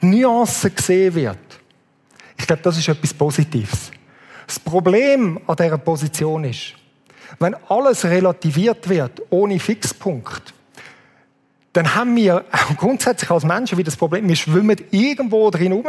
Nuancen 0.00 0.74
gesehen 0.74 1.14
wird. 1.14 1.38
Ich 2.38 2.46
glaube, 2.46 2.62
das 2.62 2.78
ist 2.78 2.88
etwas 2.88 3.14
Positives. 3.14 3.90
Das 4.46 4.58
Problem 4.60 5.40
an 5.46 5.56
dieser 5.56 5.78
Position 5.78 6.44
ist, 6.44 6.74
wenn 7.38 7.54
alles 7.68 8.04
relativiert 8.04 8.88
wird, 8.88 9.22
ohne 9.30 9.58
Fixpunkt, 9.58 10.54
dann 11.72 11.94
haben 11.94 12.14
wir 12.16 12.44
grundsätzlich 12.76 13.30
als 13.30 13.44
Menschen 13.44 13.76
wieder 13.76 13.86
das 13.86 13.96
Problem, 13.96 14.28
wir 14.28 14.36
schwimmen 14.36 14.76
irgendwo 14.90 15.50
drin 15.50 15.72
rum. 15.72 15.84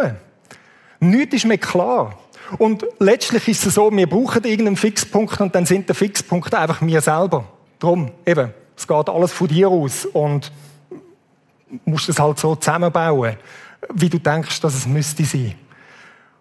Nichts 1.00 1.36
ist 1.36 1.46
mir 1.46 1.58
klar. 1.58 2.18
Und 2.58 2.86
letztlich 3.00 3.48
ist 3.48 3.66
es 3.66 3.76
so, 3.76 3.92
wir 3.92 4.08
brauchen 4.08 4.44
irgendeinen 4.44 4.78
Fixpunkt 4.78 5.40
und 5.40 5.54
dann 5.54 5.66
sind 5.66 5.88
der 5.88 5.96
Fixpunkt 5.96 6.54
einfach 6.54 6.82
wir 6.82 7.02
selber. 7.02 7.46
Drum, 7.80 8.12
eben, 8.26 8.54
es 8.76 8.88
geht 8.88 9.10
alles 9.10 9.32
von 9.32 9.48
dir 9.48 9.70
aus 9.70 10.06
und 10.06 10.52
musst 11.86 12.10
es 12.10 12.20
halt 12.20 12.40
so 12.40 12.56
zusammenbauen, 12.56 13.38
wie 13.94 14.10
du 14.10 14.20
denkst, 14.20 14.62
dass 14.62 14.76
es 14.76 14.88
müsste 14.88 15.24
sein. 15.24 15.56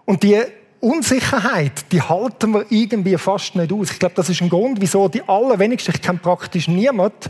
Und 0.04 0.22
die 0.22 0.40
Unsicherheit, 0.80 1.90
die 1.90 2.00
halten 2.00 2.52
wir 2.52 2.66
irgendwie 2.70 3.16
fast 3.16 3.56
nicht 3.56 3.72
aus. 3.72 3.90
Ich 3.90 3.98
glaube, 3.98 4.14
das 4.14 4.28
ist 4.28 4.40
ein 4.40 4.48
Grund, 4.48 4.80
wieso 4.80 5.08
die 5.08 5.26
allerwenigsten, 5.26 5.94
ich 5.94 6.02
kenne 6.02 6.18
praktisch 6.18 6.68
niemand, 6.68 7.28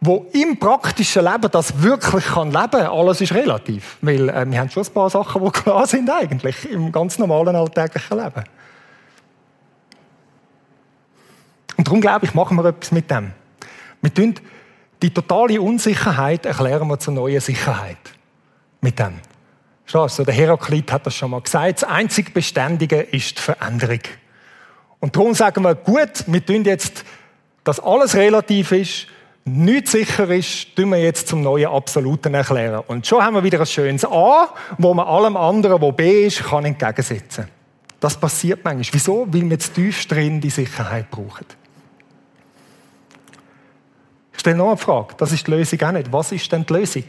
wo 0.00 0.26
im 0.32 0.58
praktischen 0.58 1.24
Leben 1.24 1.50
das 1.50 1.82
wirklich 1.82 2.24
kann 2.26 2.50
leben. 2.50 2.86
Alles 2.86 3.20
ist 3.20 3.32
relativ, 3.32 3.96
weil 4.02 4.28
äh, 4.28 4.50
wir 4.50 4.60
haben 4.60 4.70
schon 4.70 4.82
ein 4.82 4.92
paar 4.92 5.10
Sachen, 5.10 5.42
die 5.44 5.50
klar 5.50 5.86
sind 5.86 6.10
eigentlich 6.10 6.70
im 6.70 6.92
ganz 6.92 7.18
normalen 7.18 7.56
alltäglichen 7.56 8.18
Leben. 8.18 8.44
Und 11.76 11.86
darum 11.86 12.00
glaube 12.00 12.26
ich, 12.26 12.34
machen 12.34 12.56
wir 12.56 12.64
etwas 12.66 12.92
mit 12.92 13.10
dem. 13.10 13.32
Wir 14.06 14.14
tun 14.14 14.34
die 15.02 15.10
totale 15.10 15.60
Unsicherheit 15.60 16.46
erklären 16.46 16.86
wir 16.86 16.96
zur 16.96 17.12
neuen 17.12 17.40
Sicherheit. 17.40 17.96
Mit 18.80 19.00
dem. 19.00 19.14
Schau, 19.84 20.06
der 20.06 20.32
Heraklit 20.32 20.92
hat 20.92 21.06
das 21.06 21.16
schon 21.16 21.32
mal 21.32 21.40
gesagt. 21.40 21.82
Das 21.82 21.90
einzig 21.90 22.32
Beständige 22.32 23.00
ist 23.00 23.36
die 23.36 23.42
Veränderung. 23.42 23.98
Und 25.00 25.16
darum 25.16 25.34
sagen 25.34 25.64
wir, 25.64 25.74
gut, 25.74 26.22
wir 26.28 26.46
tun 26.46 26.62
jetzt, 26.62 27.04
dass 27.64 27.80
alles 27.80 28.14
relativ 28.14 28.70
ist, 28.70 29.08
nichts 29.44 29.90
sicher 29.90 30.30
ist, 30.30 30.76
tun 30.76 30.90
wir 30.90 31.02
jetzt 31.02 31.26
zum 31.26 31.42
neuen 31.42 31.66
Absoluten 31.66 32.32
erklären. 32.32 32.84
Und 32.86 33.08
schon 33.08 33.24
haben 33.24 33.34
wir 33.34 33.42
wieder 33.42 33.58
ein 33.58 33.66
schönes 33.66 34.04
A, 34.04 34.54
wo 34.78 34.94
man 34.94 35.08
allem 35.08 35.36
anderen, 35.36 35.80
wo 35.80 35.90
B 35.90 36.28
ist, 36.28 36.44
kann 36.44 36.64
entgegensetzen. 36.64 37.48
Das 37.98 38.16
passiert 38.16 38.60
manchmal. 38.62 38.94
Wieso? 38.94 39.26
Weil 39.32 39.50
wir 39.50 39.58
zu 39.58 39.72
tief 39.72 40.06
drin 40.06 40.40
die 40.40 40.50
Sicherheit 40.50 41.10
brauchen. 41.10 41.46
Stelle 44.46 44.58
noch 44.58 44.68
eine 44.68 44.76
Frage. 44.76 45.14
Das 45.16 45.32
ist 45.32 45.44
die 45.44 45.50
Lösung 45.50 45.82
auch 45.82 45.90
nicht. 45.90 46.12
Was 46.12 46.30
ist 46.30 46.52
denn 46.52 46.64
die 46.64 46.72
Lösung? 46.72 47.02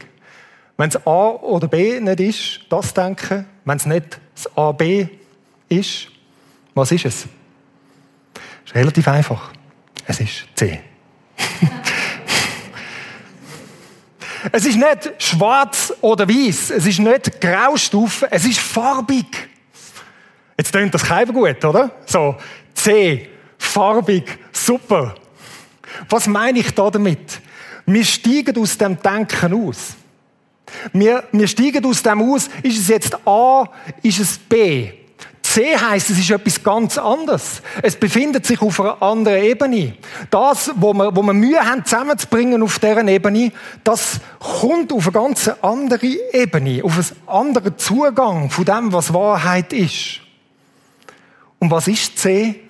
Wenn 0.76 0.88
es 0.88 0.96
A 1.06 1.28
oder 1.28 1.68
B 1.68 2.00
nicht 2.00 2.18
ist, 2.18 2.60
das 2.68 2.92
denken. 2.92 3.46
Wenn 3.64 3.76
es 3.76 3.86
nicht 3.86 4.18
das 4.34 4.56
A, 4.56 4.72
B 4.72 5.06
ist, 5.68 6.08
was 6.74 6.90
ist 6.90 7.04
es? 7.04 7.28
Ist 8.64 8.74
relativ 8.74 9.06
einfach. 9.06 9.52
Es 10.04 10.18
ist 10.18 10.48
C. 10.56 10.80
es 14.50 14.66
ist 14.66 14.76
nicht 14.76 15.22
schwarz 15.22 15.94
oder 16.00 16.28
weiß. 16.28 16.70
Es 16.70 16.86
ist 16.86 16.98
nicht 16.98 17.40
Graustufe. 17.40 18.26
Es 18.32 18.44
ist 18.44 18.58
farbig. 18.58 19.48
Jetzt 20.56 20.72
klingt 20.72 20.92
das 20.92 21.04
kein 21.04 21.32
gut, 21.32 21.64
oder? 21.64 21.92
So, 22.04 22.34
C, 22.74 23.28
farbig, 23.58 24.24
super. 24.50 25.14
Was 26.08 26.26
meine 26.26 26.58
ich 26.58 26.70
da 26.74 26.90
damit? 26.90 27.40
Wir 27.86 28.04
steigen 28.04 28.58
aus 28.58 28.76
dem 28.76 29.00
Denken 29.00 29.68
aus. 29.68 29.94
Wir, 30.92 31.24
wir 31.32 31.48
steigen 31.48 31.84
aus 31.86 32.02
dem 32.02 32.20
aus, 32.20 32.48
ist 32.62 32.78
es 32.78 32.88
jetzt 32.88 33.16
A, 33.26 33.64
ist 34.02 34.20
es 34.20 34.38
B? 34.38 34.92
C 35.48 35.76
heißt, 35.76 36.10
es 36.10 36.18
ist 36.18 36.30
etwas 36.30 36.62
ganz 36.62 36.98
anderes. 36.98 37.62
Es 37.82 37.96
befindet 37.96 38.44
sich 38.44 38.60
auf 38.60 38.78
einer 38.80 39.02
anderen 39.02 39.42
Ebene. 39.42 39.94
Das, 40.30 40.70
wo 40.76 40.92
wir, 40.92 41.16
wo 41.16 41.22
wir 41.22 41.32
Mühe 41.32 41.58
haben, 41.58 41.84
zusammenzubringen 41.84 42.62
auf 42.62 42.78
deren 42.78 43.08
Ebene, 43.08 43.52
das 43.82 44.20
kommt 44.38 44.92
auf 44.92 45.04
eine 45.04 45.12
ganz 45.12 45.50
andere 45.62 46.06
Ebene, 46.32 46.84
auf 46.84 46.96
einen 46.96 47.26
anderen 47.26 47.78
Zugang 47.78 48.50
von 48.50 48.64
dem, 48.66 48.92
was 48.92 49.14
Wahrheit 49.14 49.72
ist. 49.72 50.20
Und 51.58 51.70
was 51.70 51.88
ist 51.88 52.18
C? 52.18 52.60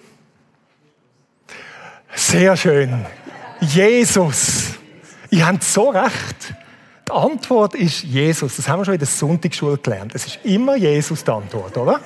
Sehr 2.15 2.57
schön. 2.57 3.05
Jesus. 3.61 4.75
Ihr 5.31 5.47
habt 5.47 5.65
so 5.65 5.91
recht. 5.91 6.55
Die 7.07 7.13
Antwort 7.13 7.75
ist 7.75 8.03
Jesus. 8.03 8.57
Das 8.57 8.69
haben 8.69 8.81
wir 8.81 8.85
schon 8.85 8.95
in 8.95 9.01
der 9.01 9.09
Sonntagsschule 9.09 9.79
gelernt. 9.79 10.15
Es 10.15 10.27
ist 10.27 10.39
immer 10.45 10.77
Jesus 10.77 11.25
die 11.25 11.31
Antwort, 11.31 11.77
oder? 11.77 12.01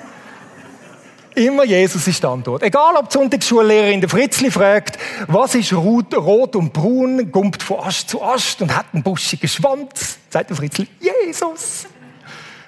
Immer 1.35 1.65
Jesus 1.65 2.07
ist 2.07 2.23
die 2.23 2.27
Antwort. 2.27 2.63
Egal, 2.63 2.95
ob 2.97 3.09
die 3.09 3.15
Sonntagsschullehrerin 3.15 4.01
der 4.01 4.11
Fritzli 4.11 4.51
fragt, 4.51 4.99
was 5.29 5.55
ist 5.55 5.73
rot, 5.73 6.15
rot 6.15 6.57
und 6.57 6.73
braun, 6.73 7.33
gumpt 7.33 7.63
von 7.63 7.81
Ast 7.81 8.11
zu 8.11 8.23
Ast 8.23 8.61
und 8.61 8.77
hat 8.77 8.87
einen 8.93 9.03
buschigen 9.03 9.49
Schwanz, 9.49 10.19
sagt 10.29 10.51
der 10.51 10.57
Fritzli, 10.57 10.87
Jesus. 11.01 11.87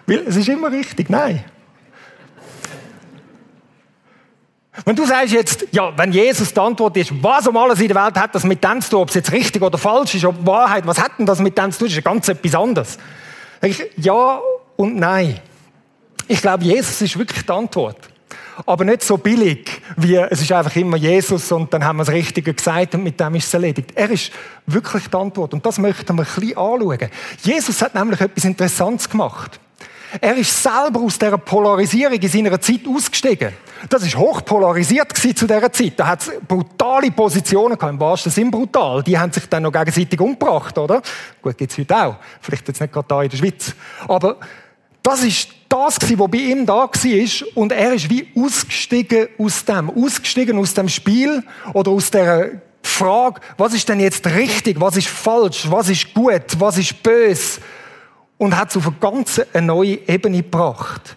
Weil 0.06 0.20
es 0.26 0.36
ist 0.36 0.48
immer 0.48 0.70
richtig, 0.70 1.10
nein. 1.10 1.44
Wenn 4.84 4.96
du 4.96 5.06
sagst 5.06 5.32
jetzt, 5.32 5.66
ja, 5.70 5.96
wenn 5.96 6.12
Jesus 6.12 6.52
die 6.52 6.60
Antwort 6.60 6.96
ist, 6.96 7.12
was 7.22 7.46
um 7.46 7.56
alles 7.56 7.80
in 7.80 7.88
der 7.88 8.04
Welt 8.04 8.16
hat 8.16 8.34
das 8.34 8.42
mit 8.42 8.64
dem 8.64 8.80
zu 8.80 8.90
tun, 8.90 9.00
ob 9.02 9.08
es 9.08 9.14
jetzt 9.14 9.30
richtig 9.30 9.62
oder 9.62 9.78
falsch 9.78 10.16
ist, 10.16 10.24
ob 10.24 10.44
Wahrheit, 10.44 10.84
was 10.86 11.00
hat 11.00 11.12
denn 11.18 11.26
das 11.26 11.38
mit 11.38 11.56
dem 11.56 11.70
zu 11.70 11.80
tun, 11.80 11.88
das 11.88 11.96
ist 11.96 12.04
ganz 12.04 12.28
etwas 12.28 12.54
anderes. 12.54 12.98
Ich, 13.62 13.82
ja 13.96 14.40
und 14.76 14.96
nein. 14.96 15.40
Ich 16.26 16.40
glaube, 16.40 16.64
Jesus 16.64 17.00
ist 17.02 17.16
wirklich 17.16 17.44
die 17.44 17.52
Antwort. 17.52 17.98
Aber 18.66 18.84
nicht 18.84 19.02
so 19.02 19.16
billig, 19.16 19.82
wie 19.96 20.16
es 20.16 20.40
ist 20.40 20.52
einfach 20.52 20.74
immer 20.76 20.96
Jesus 20.96 21.50
und 21.50 21.72
dann 21.72 21.84
haben 21.84 21.96
wir 21.96 22.04
das 22.04 22.14
Richtige 22.14 22.54
gesagt 22.54 22.94
und 22.94 23.02
mit 23.02 23.18
dem 23.18 23.34
ist 23.34 23.46
es 23.46 23.54
erledigt. 23.54 23.90
Er 23.94 24.10
ist 24.10 24.32
wirklich 24.66 25.08
die 25.08 25.16
Antwort 25.16 25.54
und 25.54 25.66
das 25.66 25.78
möchten 25.78 26.16
wir 26.16 26.22
ein 26.22 26.40
bisschen 26.40 26.56
anschauen. 26.56 27.10
Jesus 27.42 27.82
hat 27.82 27.94
nämlich 27.94 28.20
etwas 28.20 28.44
Interessantes 28.44 29.08
gemacht. 29.10 29.58
Er 30.20 30.36
ist 30.36 30.62
selber 30.62 31.00
aus 31.00 31.18
dieser 31.18 31.38
Polarisierung 31.38 32.14
in 32.14 32.28
seiner 32.28 32.60
Zeit 32.60 32.80
ausgestiegen. 32.86 33.52
Das 33.88 34.02
ist 34.02 34.16
hochpolarisiert 34.16 35.16
zu 35.16 35.46
dieser 35.46 35.72
Zeit. 35.72 35.94
Da 35.96 36.06
hat 36.06 36.22
es 36.22 36.32
brutale 36.46 37.10
Positionen 37.10 37.76
gehabt, 37.76 37.92
im 37.92 38.00
wahrsten 38.00 38.32
Sinn 38.32 38.50
brutal. 38.50 39.02
Die 39.02 39.18
haben 39.18 39.32
sich 39.32 39.48
dann 39.48 39.64
noch 39.64 39.72
gegenseitig 39.72 40.20
umgebracht, 40.20 40.78
oder? 40.78 41.02
Gut, 41.42 41.58
gibt's 41.58 41.76
heute 41.76 41.96
auch. 41.96 42.16
Vielleicht 42.40 42.66
jetzt 42.68 42.80
nicht 42.80 42.92
gerade 42.92 43.08
da 43.08 43.22
in 43.22 43.28
der 43.28 43.36
Schweiz. 43.36 43.74
Aber 44.06 44.36
das 45.02 45.22
ist 45.22 45.48
das 45.68 45.98
was 46.00 46.30
bei 46.30 46.38
ihm 46.38 46.64
da 46.64 46.74
war. 46.74 47.46
Und 47.54 47.72
er 47.72 47.92
ist 47.92 48.08
wie 48.08 48.28
ausgestiegen 48.36 49.28
aus 49.38 49.64
dem. 49.64 49.90
Ausgestiegen 49.90 50.56
aus 50.58 50.72
dem 50.72 50.88
Spiel 50.88 51.42
oder 51.72 51.90
aus 51.90 52.10
der 52.10 52.62
Frage, 52.82 53.40
was 53.58 53.74
ist 53.74 53.88
denn 53.88 53.98
jetzt 53.98 54.26
richtig? 54.26 54.80
Was 54.80 54.96
ist 54.96 55.08
falsch? 55.08 55.66
Was 55.70 55.88
ist 55.88 56.14
gut? 56.14 56.44
Was 56.58 56.78
ist 56.78 57.02
böse? 57.02 57.60
Und 58.38 58.56
hat 58.56 58.70
es 58.70 58.76
auf 58.76 58.86
eine 58.86 58.96
ganz 58.96 59.40
neue 59.60 60.08
Ebene 60.08 60.38
gebracht. 60.38 61.16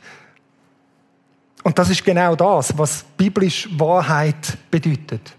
Und 1.64 1.78
das 1.78 1.90
ist 1.90 2.06
genau 2.06 2.36
das, 2.36 2.78
was 2.78 3.04
biblisch 3.18 3.68
Wahrheit 3.78 4.58
bedeutet. 4.72 5.36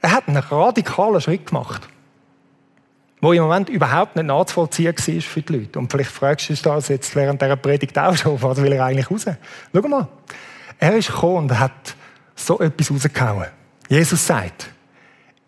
Er 0.00 0.12
hat 0.12 0.28
einen 0.28 0.38
radikalen 0.38 1.20
Schritt 1.20 1.46
gemacht, 1.46 1.88
wo 3.20 3.32
im 3.32 3.42
Moment 3.42 3.68
überhaupt 3.68 4.16
nicht 4.16 4.26
nachzuvollziehen 4.26 4.94
war 4.96 5.20
für 5.20 5.42
die 5.42 5.52
Leute. 5.52 5.78
Und 5.78 5.90
vielleicht 5.90 6.10
fragst 6.10 6.48
du 6.48 6.52
dich 6.52 6.62
das 6.62 6.88
jetzt 6.88 7.14
während 7.14 7.42
dieser 7.42 7.56
Predigt 7.56 7.98
auch 7.98 8.16
schon, 8.16 8.40
was 8.42 8.60
will 8.60 8.72
er 8.72 8.84
eigentlich 8.84 9.10
raus? 9.10 9.26
Schau 9.72 9.88
mal. 9.88 10.08
Er 10.78 10.96
ist 10.96 11.08
gekommen 11.08 11.50
und 11.50 11.58
hat 11.58 11.94
so 12.34 12.60
etwas 12.60 12.90
rausgehauen. 12.90 13.46
Jesus 13.88 14.26
sagt, 14.26 14.70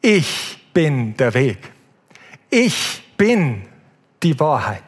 ich 0.00 0.58
bin 0.72 1.16
der 1.16 1.34
Weg. 1.34 1.58
Ich 2.48 3.02
bin 3.16 3.62
die 4.22 4.38
Wahrheit. 4.38 4.82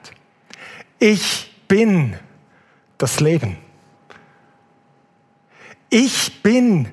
Ich 1.02 1.50
bin 1.66 2.14
das 2.96 3.18
Leben. 3.18 3.58
Ich 5.90 6.40
bin 6.44 6.90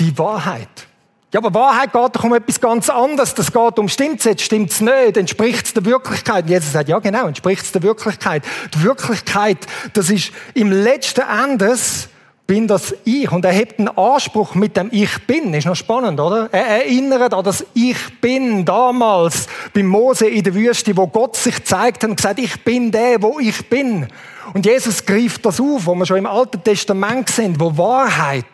die 0.00 0.18
Wahrheit. 0.18 0.88
Ja, 1.32 1.38
aber 1.38 1.54
Wahrheit 1.54 1.92
geht 1.92 2.16
doch 2.16 2.24
um 2.24 2.34
etwas 2.34 2.60
ganz 2.60 2.90
anderes. 2.90 3.34
Das 3.34 3.52
geht 3.52 3.78
um, 3.78 3.88
stimmt's 3.88 4.24
jetzt, 4.24 4.42
stimmt's 4.42 4.80
nicht, 4.80 5.16
entspricht 5.16 5.64
es 5.64 5.74
der 5.74 5.84
Wirklichkeit? 5.84 6.46
Und 6.46 6.50
Jesus 6.50 6.72
sagt, 6.72 6.88
ja 6.88 6.98
genau, 6.98 7.28
entspricht 7.28 7.62
es 7.62 7.70
der 7.70 7.84
Wirklichkeit. 7.84 8.42
Die 8.74 8.82
Wirklichkeit, 8.82 9.58
das 9.92 10.10
ist 10.10 10.32
im 10.54 10.72
letzten 10.72 11.20
Endes, 11.20 12.08
bin 12.46 12.68
das 12.68 12.94
ich. 13.04 13.30
Und 13.30 13.44
er 13.44 13.52
hebt 13.52 13.78
einen 13.78 13.88
Anspruch 13.88 14.54
mit 14.54 14.76
dem 14.76 14.88
Ich 14.92 15.26
bin. 15.26 15.52
Ist 15.54 15.66
noch 15.66 15.74
spannend, 15.74 16.20
oder? 16.20 16.48
Er 16.52 16.84
erinnert 16.84 17.34
an 17.34 17.44
das 17.44 17.64
Ich 17.74 18.20
bin 18.20 18.64
damals 18.64 19.46
beim 19.74 19.86
Mose 19.86 20.28
in 20.28 20.44
der 20.44 20.54
Wüste, 20.54 20.96
wo 20.96 21.06
Gott 21.06 21.36
sich 21.36 21.64
zeigt 21.64 22.04
und 22.04 22.16
gesagt, 22.16 22.38
ich 22.38 22.62
bin 22.62 22.90
der, 22.92 23.20
wo 23.22 23.38
ich 23.40 23.68
bin. 23.68 24.06
Und 24.54 24.64
Jesus 24.64 25.04
greift 25.04 25.44
das 25.44 25.60
auf, 25.60 25.86
wo 25.86 25.94
wir 25.94 26.06
schon 26.06 26.18
im 26.18 26.26
Alten 26.26 26.62
Testament 26.62 27.28
sind, 27.28 27.58
wo 27.58 27.76
Wahrheit 27.76 28.44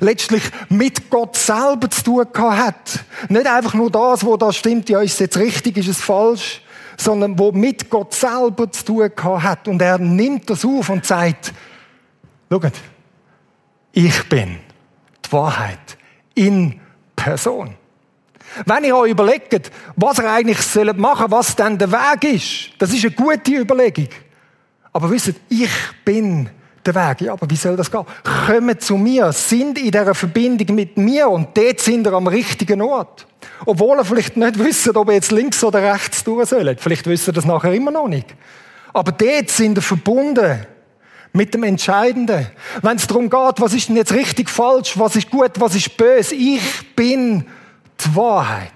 letztlich 0.00 0.42
mit 0.68 1.10
Gott 1.10 1.36
selber 1.36 1.90
zu 1.90 2.04
tun 2.04 2.26
hat. 2.34 3.00
Nicht 3.28 3.46
einfach 3.46 3.74
nur 3.74 3.90
das, 3.90 4.24
wo 4.24 4.36
da 4.36 4.52
stimmt, 4.52 4.88
ja, 4.88 5.00
ist 5.00 5.14
es 5.14 5.18
jetzt 5.20 5.38
richtig, 5.38 5.76
ist 5.76 5.88
es 5.88 6.00
falsch, 6.00 6.62
sondern 6.96 7.38
wo 7.38 7.52
mit 7.52 7.90
Gott 7.90 8.14
selber 8.14 8.70
zu 8.70 8.84
tun 8.84 9.10
hat. 9.42 9.68
Und 9.68 9.80
er 9.82 9.98
nimmt 9.98 10.50
das 10.50 10.64
auf 10.64 10.88
und 10.90 11.06
sagt, 11.06 11.52
schaut, 12.50 12.72
ich 13.92 14.28
bin 14.28 14.58
die 15.24 15.32
Wahrheit 15.32 15.98
in 16.34 16.80
Person. 17.16 17.74
Wenn 18.66 18.84
ihr 18.84 18.96
euch 18.96 19.10
überlegt, 19.12 19.70
was 19.96 20.18
ihr 20.18 20.30
eigentlich 20.30 20.58
machen 20.96 21.28
sollt, 21.28 21.30
was 21.30 21.56
denn 21.56 21.78
der 21.78 21.92
Weg 21.92 22.24
ist, 22.34 22.70
das 22.78 22.92
ist 22.92 23.04
eine 23.04 23.14
gute 23.14 23.52
Überlegung. 23.52 24.08
Aber 24.92 25.10
wisst, 25.10 25.34
ich 25.48 25.70
bin 26.04 26.50
der 26.84 26.94
Weg. 26.94 27.20
Ja, 27.22 27.32
aber 27.34 27.48
wie 27.48 27.56
soll 27.56 27.76
das 27.76 27.90
gehen? 27.90 28.04
Kommt 28.46 28.82
zu 28.82 28.96
mir, 28.96 29.32
sind 29.32 29.78
in 29.78 29.90
dieser 29.90 30.14
Verbindung 30.14 30.74
mit 30.74 30.96
mir 30.96 31.28
und 31.28 31.56
dort 31.56 31.80
sind 31.80 32.06
ihr 32.06 32.12
am 32.12 32.26
richtigen 32.26 32.82
Ort. 32.82 33.26
Obwohl 33.66 33.98
ihr 33.98 34.04
vielleicht 34.04 34.36
nicht 34.36 34.58
wisst, 34.58 34.88
ob 34.96 35.08
ihr 35.08 35.14
jetzt 35.14 35.30
links 35.30 35.62
oder 35.62 35.82
rechts 35.82 36.24
tun 36.24 36.44
sollt. 36.44 36.80
Vielleicht 36.80 37.06
wisst 37.06 37.28
ihr 37.28 37.32
das 37.32 37.44
nachher 37.44 37.72
immer 37.72 37.90
noch 37.90 38.08
nicht. 38.08 38.34
Aber 38.92 39.12
dort 39.12 39.50
sind 39.50 39.78
ihr 39.78 39.82
verbunden 39.82 40.66
mit 41.32 41.54
dem 41.54 41.62
Entscheidenden. 41.62 42.46
Wenn 42.82 42.96
es 42.96 43.06
darum 43.06 43.30
geht, 43.30 43.60
was 43.60 43.74
ist 43.74 43.88
denn 43.88 43.96
jetzt 43.96 44.12
richtig 44.12 44.50
falsch, 44.50 44.98
was 44.98 45.16
ist 45.16 45.30
gut, 45.30 45.52
was 45.58 45.74
ist 45.74 45.96
böse. 45.96 46.34
Ich 46.34 46.94
bin 46.94 47.44
die 48.00 48.16
Wahrheit. 48.16 48.72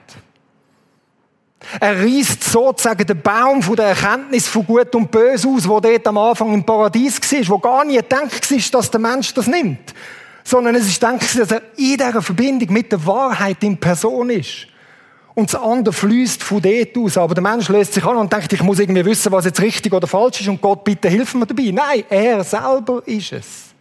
Er 1.81 1.99
reißt 1.99 2.45
sozusagen 2.45 3.07
den 3.07 3.21
Baum 3.21 3.62
von 3.62 3.77
der 3.77 3.87
Erkenntnis 3.87 4.47
von 4.47 4.67
Gut 4.67 4.95
und 4.95 5.11
Böse 5.11 5.49
aus, 5.49 5.67
wo 5.67 5.81
dort 5.81 6.07
am 6.07 6.19
Anfang 6.19 6.53
im 6.53 6.64
Paradies 6.64 7.21
war, 7.21 7.49
wo 7.49 7.59
gar 7.59 7.85
nie 7.85 7.97
gedacht 7.97 8.51
war, 8.51 8.59
dass 8.73 8.90
der 8.90 9.01
Mensch 9.01 9.33
das 9.35 9.47
nimmt. 9.47 9.95
Sondern 10.45 10.75
es 10.75 10.87
ist 10.87 11.01
gedacht, 11.01 11.23
dass 11.23 11.51
er 11.51 11.62
in 11.77 11.97
dieser 11.97 12.21
Verbindung 12.21 12.73
mit 12.73 12.93
der 12.93 13.05
Wahrheit 13.07 13.62
in 13.62 13.79
Person 13.79 14.29
ist. 14.31 14.67
Und 15.35 15.53
das 15.53 15.61
andere 15.61 15.92
fließt 15.92 16.42
von 16.42 16.62
dort 16.62 16.97
aus. 16.97 17.18
Aber 17.18 17.35
der 17.35 17.42
Mensch 17.42 17.68
löst 17.68 17.94
sich 17.94 18.05
an 18.05 18.16
und 18.16 18.33
denkt, 18.33 18.53
ich 18.53 18.62
muss 18.62 18.79
irgendwie 18.79 19.05
wissen, 19.05 19.33
was 19.33 19.44
jetzt 19.44 19.61
richtig 19.61 19.92
oder 19.92 20.07
falsch 20.07 20.40
ist 20.40 20.49
und 20.49 20.61
Gott, 20.61 20.85
bitte 20.85 21.09
hilf 21.09 21.35
mir 21.35 21.47
dabei. 21.47 21.70
Nein, 21.73 22.05
er 22.09 22.44
selber 22.44 23.03
ist 23.07 23.33
es. 23.33 23.75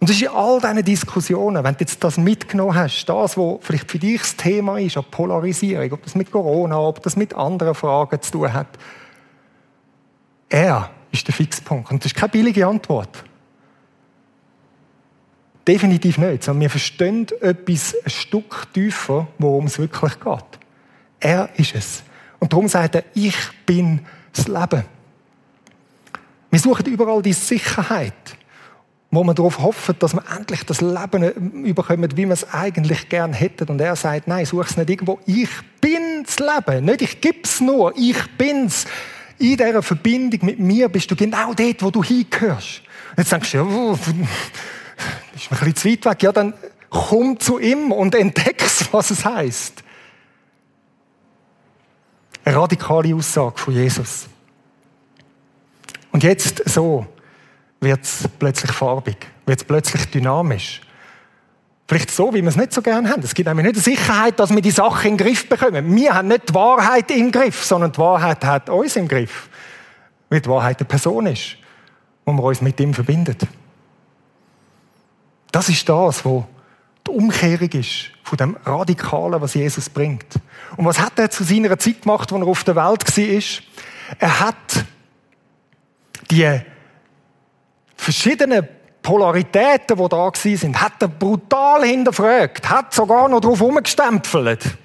Und 0.00 0.10
das 0.10 0.16
ist 0.16 0.22
in 0.22 0.28
all 0.28 0.60
diesen 0.60 0.84
Diskussionen, 0.84 1.64
wenn 1.64 1.74
du 1.74 1.80
jetzt 1.80 2.02
das 2.02 2.18
mitgenommen 2.18 2.74
hast, 2.74 3.06
das, 3.06 3.38
was 3.38 3.56
vielleicht 3.60 3.90
für 3.90 3.98
dich 3.98 4.20
das 4.20 4.36
Thema 4.36 4.78
ist, 4.78 4.96
an 4.98 5.04
Polarisierung, 5.10 5.92
ob 5.92 6.02
das 6.02 6.14
mit 6.14 6.30
Corona, 6.30 6.78
ob 6.78 7.02
das 7.02 7.16
mit 7.16 7.34
anderen 7.34 7.74
Fragen 7.74 8.20
zu 8.20 8.32
tun 8.32 8.52
hat, 8.52 8.66
er 10.48 10.90
ist 11.10 11.26
der 11.26 11.34
Fixpunkt. 11.34 11.90
Und 11.90 12.04
das 12.04 12.12
ist 12.12 12.16
keine 12.16 12.30
billige 12.30 12.66
Antwort. 12.66 13.24
Definitiv 15.66 16.18
nicht, 16.18 16.44
sondern 16.44 16.60
wir 16.62 16.70
verstehen 16.70 17.26
etwas 17.40 17.94
ein 18.04 18.10
Stück 18.10 18.66
tiefer, 18.74 19.28
worum 19.38 19.66
es 19.66 19.78
wirklich 19.78 20.20
geht. 20.20 20.44
Er 21.20 21.48
ist 21.56 21.74
es. 21.74 22.02
Und 22.38 22.52
darum 22.52 22.68
sagt 22.68 22.96
er, 22.96 23.04
ich 23.14 23.36
bin 23.64 24.00
das 24.34 24.46
Leben. 24.46 24.84
Wir 26.50 26.60
suchen 26.60 26.86
überall 26.86 27.22
die 27.22 27.32
Sicherheit, 27.32 28.36
wo 29.10 29.24
wir 29.24 29.32
darauf 29.32 29.58
hoffen, 29.58 29.96
dass 29.98 30.12
wir 30.12 30.22
endlich 30.36 30.64
das 30.64 30.82
Leben 30.82 31.64
überkommen, 31.64 32.14
wie 32.14 32.26
wir 32.26 32.32
es 32.32 32.52
eigentlich 32.52 33.08
gern 33.08 33.32
hätten. 33.32 33.68
Und 33.70 33.80
er 33.80 33.96
sagt, 33.96 34.28
nein, 34.28 34.44
such 34.44 34.66
es 34.66 34.76
nicht 34.76 34.90
irgendwo. 34.90 35.18
Ich 35.24 35.48
bin 35.80 36.24
das 36.24 36.38
Leben. 36.38 36.84
Nicht 36.84 37.02
ich 37.02 37.20
gib's 37.20 37.60
nur, 37.60 37.94
ich 37.96 38.18
bin's. 38.36 38.84
In 39.38 39.56
dieser 39.56 39.82
Verbindung 39.82 40.40
mit 40.44 40.60
mir 40.60 40.88
bist 40.88 41.10
du 41.10 41.16
genau 41.16 41.54
dort, 41.54 41.82
wo 41.82 41.90
du 41.90 42.04
hingehörst. 42.04 42.82
Und 43.16 43.18
jetzt 43.18 43.32
denkst 43.32 43.52
du, 43.52 43.58
ja, 43.58 43.98
ist 45.34 45.52
ein 45.52 45.58
bisschen 45.58 45.76
zu 45.76 45.88
weit 45.88 46.04
weg. 46.04 46.22
Ja, 46.22 46.32
dann 46.32 46.54
komm 46.90 47.38
zu 47.40 47.58
ihm 47.58 47.92
und 47.92 48.14
entdeckst, 48.14 48.92
was 48.92 49.10
es 49.10 49.24
heißt. 49.24 49.82
Eine 52.44 52.56
radikale 52.56 53.14
Aussage 53.14 53.58
von 53.58 53.74
Jesus. 53.74 54.26
Und 56.12 56.22
jetzt 56.22 56.62
so 56.68 57.06
wird 57.80 58.04
es 58.04 58.28
plötzlich 58.38 58.70
farbig, 58.72 59.16
wird 59.46 59.60
es 59.60 59.64
plötzlich 59.64 60.06
dynamisch. 60.10 60.80
Vielleicht 61.86 62.10
so, 62.10 62.32
wie 62.32 62.40
wir 62.40 62.48
es 62.48 62.56
nicht 62.56 62.72
so 62.72 62.80
gerne 62.80 63.10
haben. 63.10 63.22
Es 63.22 63.34
gibt 63.34 63.46
nämlich 63.46 63.66
nicht 63.66 63.76
die 63.76 63.90
Sicherheit, 63.90 64.38
dass 64.40 64.50
wir 64.50 64.62
die 64.62 64.70
Sache 64.70 65.08
in 65.08 65.16
den 65.16 65.26
Griff 65.26 65.48
bekommen. 65.48 65.94
Wir 65.94 66.14
haben 66.14 66.28
nicht 66.28 66.48
die 66.48 66.54
Wahrheit 66.54 67.10
im 67.10 67.30
Griff, 67.30 67.64
sondern 67.64 67.92
die 67.92 67.98
Wahrheit 67.98 68.42
hat 68.44 68.70
uns 68.70 68.96
im 68.96 69.06
Griff. 69.06 69.48
Weil 70.30 70.40
die 70.40 70.48
Wahrheit 70.48 70.78
eine 70.80 70.88
Person 70.88 71.26
ist, 71.26 71.56
wo 72.24 72.32
wir 72.32 72.42
uns 72.42 72.62
mit 72.62 72.80
ihm 72.80 72.94
verbindet. 72.94 73.46
Das 75.54 75.68
ist 75.68 75.88
das, 75.88 76.24
wo 76.24 76.44
die 77.06 77.12
Umkehrung 77.12 77.68
ist 77.68 78.10
von 78.24 78.36
dem 78.36 78.56
Radikalen, 78.64 79.40
was 79.40 79.54
Jesus 79.54 79.88
bringt. 79.88 80.26
Und 80.76 80.84
was 80.84 80.98
hat 80.98 81.16
er 81.16 81.30
zu 81.30 81.44
seiner 81.44 81.78
Zeit 81.78 82.02
gemacht, 82.02 82.32
als 82.32 82.42
er 82.42 82.48
auf 82.48 82.64
der 82.64 82.74
Welt 82.74 83.16
war? 83.16 83.64
Er 84.18 84.40
hat 84.40 84.84
die 86.28 86.60
verschiedenen 87.96 88.66
Polaritäten, 89.00 89.96
die 89.96 90.08
da 90.08 90.32
sind, 90.34 90.80
hat 90.80 91.00
er 91.00 91.06
brutal 91.06 91.84
hinterfragt, 91.84 92.68
hat 92.68 92.92
sogar 92.92 93.28
noch 93.28 93.38
darauf 93.38 93.60
umgestempelt. 93.60 94.76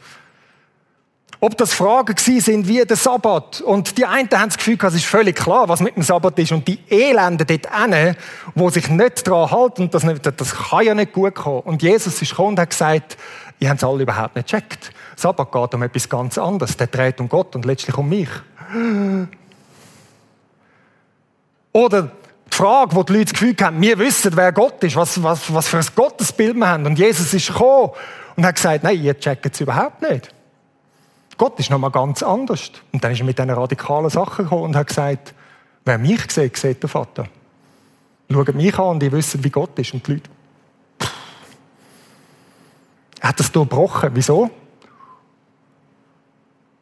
Ob 1.41 1.55
das 1.55 1.73
Fragen 1.73 2.15
gewesen 2.15 2.41
sind 2.41 2.67
wie 2.67 2.83
der 2.83 2.97
Sabbat. 2.97 3.61
Und 3.61 3.97
die 3.97 4.05
einen 4.05 4.29
haben 4.29 4.49
das 4.49 4.57
Gefühl, 4.57 4.77
es 4.81 4.93
ist 4.93 5.05
völlig 5.05 5.37
klar, 5.37 5.69
was 5.69 5.79
mit 5.79 5.95
dem 5.95 6.03
Sabbat 6.03 6.37
ist. 6.37 6.51
Und 6.51 6.67
die 6.67 6.79
Elenden 6.89 7.47
dort 7.47 7.73
hinten, 7.73 8.17
die 8.55 8.69
sich 8.69 8.89
nicht 8.89 9.25
daran 9.25 9.49
halten, 9.49 9.89
das, 9.89 10.03
nicht, 10.03 10.25
das 10.25 10.53
kann 10.53 10.85
ja 10.85 10.93
nicht 10.93 11.13
gut 11.13 11.35
kommen. 11.35 11.61
Und 11.61 11.81
Jesus 11.81 12.21
ist 12.21 12.31
gekommen 12.31 12.49
und 12.49 12.59
hat 12.59 12.71
gesagt, 12.71 13.17
ihr 13.59 13.69
habt 13.69 13.81
es 13.81 13.87
alle 13.87 14.03
überhaupt 14.03 14.35
nicht 14.35 14.49
gecheckt. 14.49 14.91
Sabbat 15.15 15.49
geht 15.49 15.73
um 15.75 15.83
etwas 15.83 16.09
ganz 16.09 16.37
anderes. 16.37 16.75
Der 16.75 16.87
dreht 16.87 17.21
um 17.21 17.29
Gott 17.29 17.55
und 17.55 17.63
letztlich 17.63 17.97
um 17.97 18.09
mich. 18.09 18.29
Oder 21.71 22.11
die 22.51 22.55
Frage, 22.55 22.95
wo 22.97 23.03
die 23.03 23.13
Leute 23.13 23.31
das 23.31 23.33
Gefühl 23.33 23.55
haben, 23.61 23.81
wir 23.81 23.97
wissen, 23.97 24.35
wer 24.35 24.51
Gott 24.51 24.83
ist, 24.83 24.97
was, 24.97 25.23
was, 25.23 25.53
was 25.53 25.69
für 25.69 25.77
ein 25.77 25.85
Gottesbild 25.95 26.57
wir 26.57 26.67
haben. 26.67 26.85
Und 26.85 26.99
Jesus 26.99 27.33
ist 27.33 27.47
gekommen 27.47 27.91
und 28.35 28.45
hat 28.45 28.55
gesagt, 28.55 28.83
nein, 28.83 29.01
ihr 29.01 29.17
checkt 29.17 29.53
es 29.53 29.61
überhaupt 29.61 30.01
nicht. 30.01 30.33
Gott 31.39 31.57
ist 31.57 31.69
nochmal 31.69 31.89
ganz 31.89 32.21
anders. 32.21 32.69
Und 32.91 33.01
dann 33.01 33.13
ist 33.13 33.19
er 33.19 33.25
mit 33.25 33.39
diesen 33.39 33.49
radikalen 33.49 34.09
Sachen 34.09 34.43
gekommen 34.43 34.63
und 34.65 34.75
hat 34.75 34.87
gesagt, 34.87 35.33
wer 35.85 35.97
mich 35.97 36.29
sieht, 36.29 36.57
sieht 36.57 36.83
der 36.83 36.89
Vater. 36.89 37.27
Schaut 38.29 38.53
mich 38.53 38.77
an 38.77 38.87
und 38.89 39.03
ihr 39.03 39.11
wisst, 39.13 39.41
wie 39.41 39.49
Gott 39.49 39.79
ist. 39.79 39.93
Und 39.93 40.05
die 40.05 40.11
Leute, 40.11 40.29
er 43.21 43.29
hat 43.29 43.39
das 43.39 43.51
durchbrochen. 43.53 44.09
Wieso? 44.13 44.51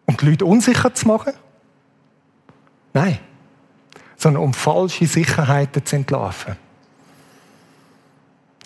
Um 0.08 0.17
die 0.17 0.26
Leute 0.26 0.46
unsicher 0.46 0.91
zu 0.91 1.08
machen? 1.08 1.34
Nein. 2.93 3.20
Sondern 4.15 4.41
um 4.41 4.56
falsche 4.56 5.06
Sicherheiten 5.06 5.86
zu 5.86 5.98
entlarven. 5.98 6.58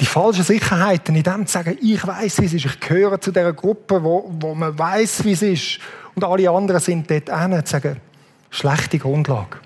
Die 0.02 0.08
falschen 0.08 0.44
Sicherheiten, 0.44 1.16
in 1.16 1.22
dem 1.22 1.46
zu 1.46 1.54
sagen, 1.54 1.78
ich 1.80 2.06
weiß, 2.06 2.42
wie 2.42 2.46
es 2.46 2.54
ist, 2.54 2.66
ich 2.66 2.80
gehöre 2.80 3.22
zu 3.22 3.32
dieser 3.32 3.54
Gruppe, 3.54 4.04
wo, 4.04 4.26
wo 4.40 4.56
man 4.56 4.78
weiß, 4.78 5.24
wie 5.26 5.34
es 5.34 5.44
ist, 5.44 5.80
und 6.16 6.24
alle 6.24 6.50
anderen 6.50 6.82
sind 6.82 7.10
dort 7.10 7.30
hin, 7.30 7.66
zu 7.66 7.72
sagen, 7.72 8.02
schlechte 8.50 8.98
Grundlage. 8.98 9.60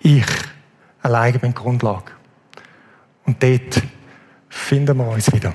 Ich 0.00 0.26
alleine 1.00 1.38
bin 1.38 1.52
die 1.52 1.60
Grundlage. 1.60 2.12
Und 3.24 3.42
dort 3.42 3.82
finden 4.50 4.96
wir 4.98 5.08
uns 5.08 5.32
wieder. 5.32 5.54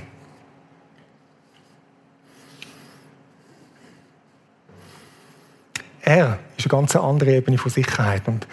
Er 6.01 6.39
ist 6.57 6.65
eine 6.65 6.79
ganz 6.79 6.95
andere 6.95 7.35
Ebene 7.35 7.59
von 7.59 7.71
Sicherheit. 7.71 8.27
Und 8.27 8.47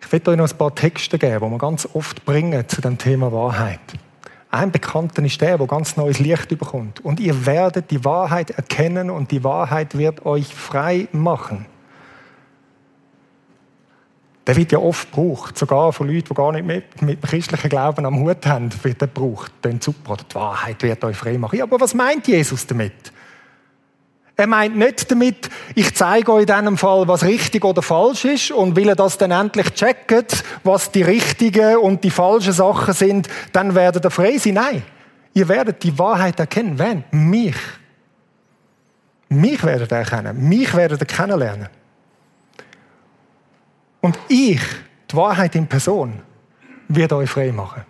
ich 0.00 0.12
werde 0.12 0.30
euch 0.30 0.36
noch 0.36 0.50
ein 0.50 0.56
paar 0.56 0.74
Texte 0.74 1.18
geben, 1.18 1.44
die 1.44 1.50
wir 1.50 1.58
ganz 1.58 1.88
oft 1.94 2.24
bringen 2.24 2.68
zu 2.68 2.80
dem 2.80 2.96
Thema 2.96 3.32
Wahrheit. 3.32 3.80
Ein 4.50 4.72
Bekannter 4.72 5.22
ist 5.22 5.40
der, 5.40 5.58
der 5.58 5.66
ganz 5.66 5.96
neues 5.96 6.18
Licht 6.18 6.48
bekommt. 6.48 7.04
Und 7.04 7.20
ihr 7.20 7.46
werdet 7.46 7.90
die 7.90 8.04
Wahrheit 8.04 8.50
erkennen 8.50 9.08
und 9.08 9.30
die 9.30 9.44
Wahrheit 9.44 9.96
wird 9.96 10.26
euch 10.26 10.52
frei 10.52 11.06
machen. 11.12 11.66
Der 14.46 14.56
wird 14.56 14.72
ja 14.72 14.78
oft 14.78 15.12
gebraucht, 15.12 15.56
sogar 15.56 15.92
von 15.92 16.08
Leuten, 16.08 16.28
die 16.30 16.34
gar 16.34 16.50
nicht 16.50 16.66
mit, 16.66 17.02
mit 17.02 17.22
dem 17.22 17.28
christlichen 17.28 17.68
Glauben 17.68 18.04
am 18.04 18.18
Hut 18.18 18.44
haben, 18.46 18.70
wird 18.82 19.00
er 19.00 19.06
gebraucht. 19.06 19.52
Dann 19.62 19.80
super, 19.80 20.16
die 20.16 20.34
Wahrheit 20.34 20.82
wird 20.82 21.04
euch 21.04 21.16
frei 21.16 21.38
machen. 21.38 21.56
Ja, 21.56 21.64
aber 21.64 21.80
was 21.80 21.94
meint 21.94 22.26
Jesus 22.26 22.66
damit? 22.66 23.12
Er 24.40 24.46
meint 24.46 24.74
nicht 24.74 25.10
damit, 25.10 25.50
ich 25.74 25.94
zeige 25.94 26.32
euch 26.32 26.48
in 26.48 26.56
diesem 26.56 26.78
Fall, 26.78 27.06
was 27.06 27.24
richtig 27.24 27.62
oder 27.62 27.82
falsch 27.82 28.24
ist 28.24 28.50
und 28.52 28.74
will 28.74 28.88
er 28.88 28.96
das 28.96 29.18
dann 29.18 29.32
endlich 29.32 29.74
checken, 29.74 30.24
was 30.64 30.90
die 30.90 31.02
richtigen 31.02 31.76
und 31.76 32.02
die 32.02 32.10
falschen 32.10 32.54
Sachen 32.54 32.94
sind, 32.94 33.28
dann 33.52 33.74
werdet 33.74 34.02
ihr 34.02 34.10
frei 34.10 34.38
sein. 34.38 34.54
Nein, 34.54 34.82
ihr 35.34 35.46
werdet 35.46 35.82
die 35.82 35.98
Wahrheit 35.98 36.40
erkennen. 36.40 36.78
Wen? 36.78 37.04
Mich. 37.10 37.54
Mich 39.28 39.62
werdet 39.62 39.92
ihr 39.92 39.98
erkennen. 39.98 40.48
Mich 40.48 40.74
werdet 40.74 41.02
ihr 41.02 41.06
kennenlernen. 41.06 41.68
Und 44.00 44.18
ich, 44.26 44.62
die 45.10 45.16
Wahrheit 45.16 45.54
in 45.54 45.66
Person, 45.66 46.18
wird 46.88 47.12
euch 47.12 47.28
frei 47.28 47.52
machen. 47.52 47.82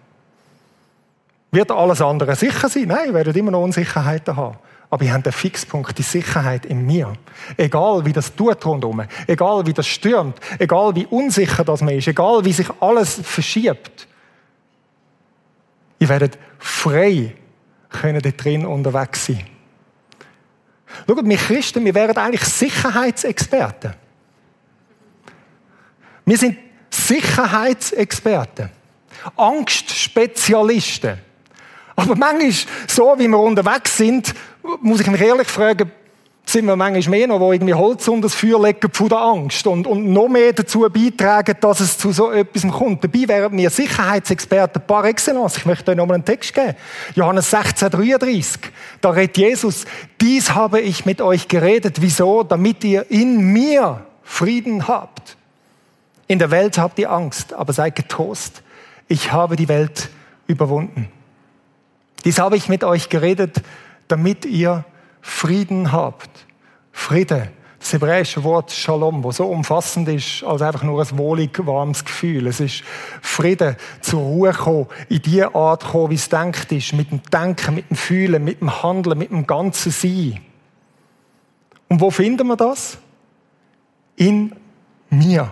Wird 1.53 1.71
alles 1.71 2.03
andere 2.03 2.35
sicher 2.35 2.69
sein? 2.69 2.89
Nein, 2.89 3.07
ihr 3.07 3.15
werdet 3.15 3.37
immer 3.37 3.53
noch 3.53 3.63
Unsicherheiten 3.63 4.35
haben. 4.35 4.59
Aber 4.91 5.05
ich 5.05 5.11
habe 5.11 5.23
den 5.23 5.33
Fixpunkt, 5.33 5.97
die 5.97 6.03
Sicherheit 6.03 6.67
in 6.67 6.85
mir. 6.85 7.13
Egal 7.57 8.05
wie 8.05 8.13
das 8.13 8.35
tut 8.35 8.67
rundherum, 8.67 9.05
egal 9.29 9.65
wie 9.67 9.73
das 9.73 9.87
stürmt, 9.87 10.41
egal 10.59 10.97
wie 10.97 11.07
unsicher 11.07 11.65
das 11.65 11.81
man 11.81 11.95
ist, 11.95 12.09
egal 12.09 12.45
wie 12.45 12.53
sich 12.53 12.69
alles 12.81 13.21
verschiebt. 13.23 14.09
Ihr 16.01 16.09
werdet 16.09 16.39
frei 16.59 17.37
können 17.89 18.21
dort 18.21 18.43
drin 18.43 18.67
unterwegs 18.67 19.27
sein. 19.27 19.45
Schaut, 21.07 21.25
wir 21.25 21.37
Christen, 21.37 21.85
wir 21.85 21.95
wären 21.95 22.17
eigentlich 22.17 22.45
Sicherheitsexperten. 22.45 23.95
Wir 26.25 26.39
sind 26.39 26.59
Sicherheitsexperten. 26.91 28.71
Angstspezialisten. 29.37 31.19
Aber 31.97 32.17
manchmal, 32.17 32.53
so 32.87 33.15
wie 33.19 33.29
wir 33.29 33.39
unterwegs 33.39 33.97
sind, 33.97 34.35
muss 34.81 35.01
ich 35.01 35.07
mich 35.07 35.21
ehrlich 35.21 35.49
fragen, 35.49 35.91
sind 36.51 36.67
wir 36.67 36.75
manchmal 36.75 37.19
mehr 37.19 37.29
noch, 37.29 37.39
wo 37.39 37.53
irgendwie 37.53 37.75
Holz 37.75 38.09
unter 38.09 38.23
das 38.23 38.35
Feuer 38.35 38.61
legen 38.61 38.91
von 38.93 39.09
der 39.09 39.19
Angst 39.19 39.67
und, 39.67 39.87
und 39.87 40.13
noch 40.13 40.29
mehr 40.29 40.53
dazu 40.53 40.81
beitragen, 40.81 41.57
dass 41.61 41.81
es 41.81 41.97
zu 41.97 42.11
so 42.11 42.33
etwas 42.33 42.67
kommt. 42.67 43.05
Dabei 43.05 43.29
wären 43.29 43.57
wir 43.57 43.71
Sicherheitsexperten 43.71 44.83
par 44.85 45.05
excellence. 45.05 45.59
Ich 45.59 45.67
möchte 45.67 45.93
euch 45.93 45.97
nochmal 45.97 46.17
einen 46.17 46.25
Text 46.25 46.53
geben. 46.53 46.75
Johannes 47.15 47.51
16, 47.51 47.91
33. 47.91 48.61
Da 49.01 49.11
redet 49.11 49.37
Jesus, 49.37 49.85
dies 50.21 50.55
habe 50.55 50.81
ich 50.81 51.07
mit 51.07 51.21
euch 51.21 51.47
geredet. 51.47 51.99
Wieso? 52.01 52.43
Damit 52.43 52.83
ihr 52.85 53.09
in 53.11 53.53
mir 53.53 54.05
Frieden 54.25 54.89
habt. 54.89 55.37
In 56.27 56.39
der 56.39 56.51
Welt 56.51 56.79
habt 56.79 56.99
ihr 56.99 57.11
Angst, 57.11 57.53
aber 57.53 57.73
seid 57.73 57.97
getrost. 57.97 58.63
Ich 59.09 59.33
habe 59.33 59.57
die 59.57 59.69
Welt 59.69 60.09
überwunden. 60.47 61.09
Dies 62.25 62.39
habe 62.39 62.57
ich 62.57 62.69
mit 62.69 62.85
euch 62.85 63.09
geredet, 63.09 63.63
damit 64.11 64.45
ihr 64.45 64.85
Frieden 65.21 65.93
habt. 65.93 66.31
Friede. 66.93 67.51
Das 67.79 67.95
hebräische 67.95 68.45
Wort 68.45 68.71
Shalom, 68.71 69.25
wo 69.25 69.33
so 69.33 69.47
umfassend 69.47 70.07
ist, 70.09 70.45
als 70.45 70.61
einfach 70.61 70.83
nur 70.83 71.01
ein 71.01 71.19
wohlig, 71.19 71.59
warmes 71.65 72.05
Gefühl. 72.05 72.47
Es 72.47 72.61
ist 72.61 72.83
Friede, 73.23 73.79
zur 74.03 74.21
Ruhe 74.21 74.53
kommen, 74.53 74.87
in 75.09 75.23
die 75.23 75.43
Art 75.43 75.85
kommen, 75.85 76.11
wie 76.11 76.17
es 76.17 76.29
denkt 76.29 76.71
ist, 76.73 76.93
mit 76.93 77.11
dem 77.11 77.23
Denken, 77.23 77.77
mit 77.77 77.89
dem 77.89 77.97
Fühlen, 77.97 78.45
mit 78.45 78.61
dem 78.61 78.83
Handeln, 78.83 79.17
mit 79.17 79.31
dem 79.31 79.47
ganzen 79.47 79.93
Sein. 79.93 80.41
Und 81.89 82.01
wo 82.03 82.11
finden 82.11 82.47
wir 82.49 82.57
das? 82.57 82.99
In 84.17 84.55
mir. 85.09 85.51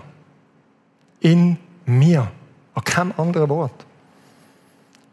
In 1.21 1.57
mir. 1.87 2.31
An 2.75 2.85
keinem 2.85 3.15
anderen 3.17 3.49
Wort. 3.49 3.87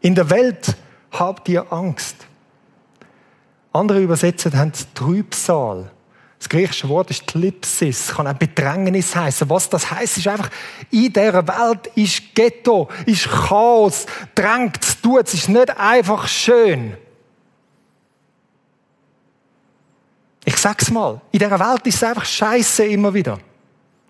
In 0.00 0.14
der 0.14 0.28
Welt 0.28 0.76
habt 1.12 1.48
ihr 1.48 1.72
Angst. 1.72 2.25
Andere 3.76 4.00
Übersetzer 4.00 4.50
haben 4.52 4.72
Trübsal. 4.94 5.90
Das 6.38 6.48
griechische 6.48 6.88
Wort 6.88 7.10
ist 7.10 7.26
Tlipsis, 7.26 8.14
kann 8.14 8.26
auch 8.26 8.34
Bedrängnis 8.34 9.14
heißen. 9.14 9.48
Was 9.50 9.68
das 9.68 9.90
heißt, 9.90 10.18
ist 10.18 10.28
einfach, 10.28 10.50
in 10.90 11.12
dieser 11.12 11.46
Welt 11.46 11.86
ist 11.94 12.34
Ghetto, 12.34 12.88
ist 13.06 13.28
Chaos, 13.28 14.06
drängt 14.34 14.82
es, 14.82 15.00
tut 15.00 15.26
es, 15.26 15.34
ist 15.34 15.48
nicht 15.48 15.76
einfach 15.78 16.28
schön. 16.28 16.96
Ich 20.44 20.56
sag's 20.56 20.90
mal, 20.90 21.20
in 21.32 21.40
dieser 21.40 21.58
Welt 21.58 21.86
ist 21.86 21.96
es 21.96 22.04
einfach 22.04 22.24
Scheiße 22.24 22.84
immer 22.84 23.12
wieder. 23.12 23.38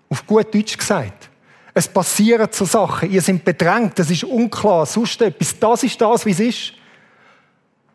Auf 0.09 0.25
gut 0.27 0.53
Deutsch 0.53 0.77
gesagt. 0.77 1.29
Es 1.73 1.87
passieren 1.87 2.47
so 2.51 2.65
Sachen, 2.65 3.11
ihr 3.11 3.21
seid 3.21 3.43
bedrängt, 3.43 3.99
es 3.99 4.11
ist 4.11 4.23
unklar, 4.23 4.85
sonst 4.85 5.21
etwas. 5.21 5.57
Das 5.59 5.83
ist 5.83 5.99
das, 5.99 6.25
wie 6.25 6.31
es 6.31 6.39
ist. 6.39 6.73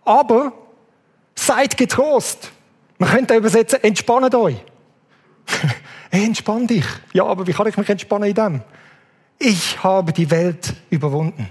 Aber 0.05 0.53
Seid 1.35 1.77
getrost. 1.77 2.51
Man 2.99 3.11
könnte 3.11 3.35
übersetzen, 3.35 3.83
entspannt 3.83 4.35
euch. 4.35 4.57
hey, 6.11 6.25
entspann 6.25 6.67
dich. 6.67 6.85
Ja, 7.13 7.25
aber 7.25 7.47
wie 7.47 7.53
kann 7.53 7.67
ich 7.67 7.77
mich 7.77 7.89
entspannen 7.89 8.29
in 8.29 8.35
dem? 8.35 8.61
Ich 9.39 9.83
habe 9.83 10.13
die 10.13 10.31
Welt 10.31 10.75
überwunden. 10.91 11.51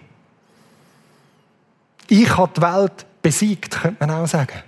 Ich 2.08 2.38
habe 2.38 2.52
die 2.56 2.62
Welt 2.62 3.06
besiegt, 3.22 3.82
könnte 3.82 4.06
man 4.06 4.12
auch 4.12 4.28
sagen. 4.28 4.63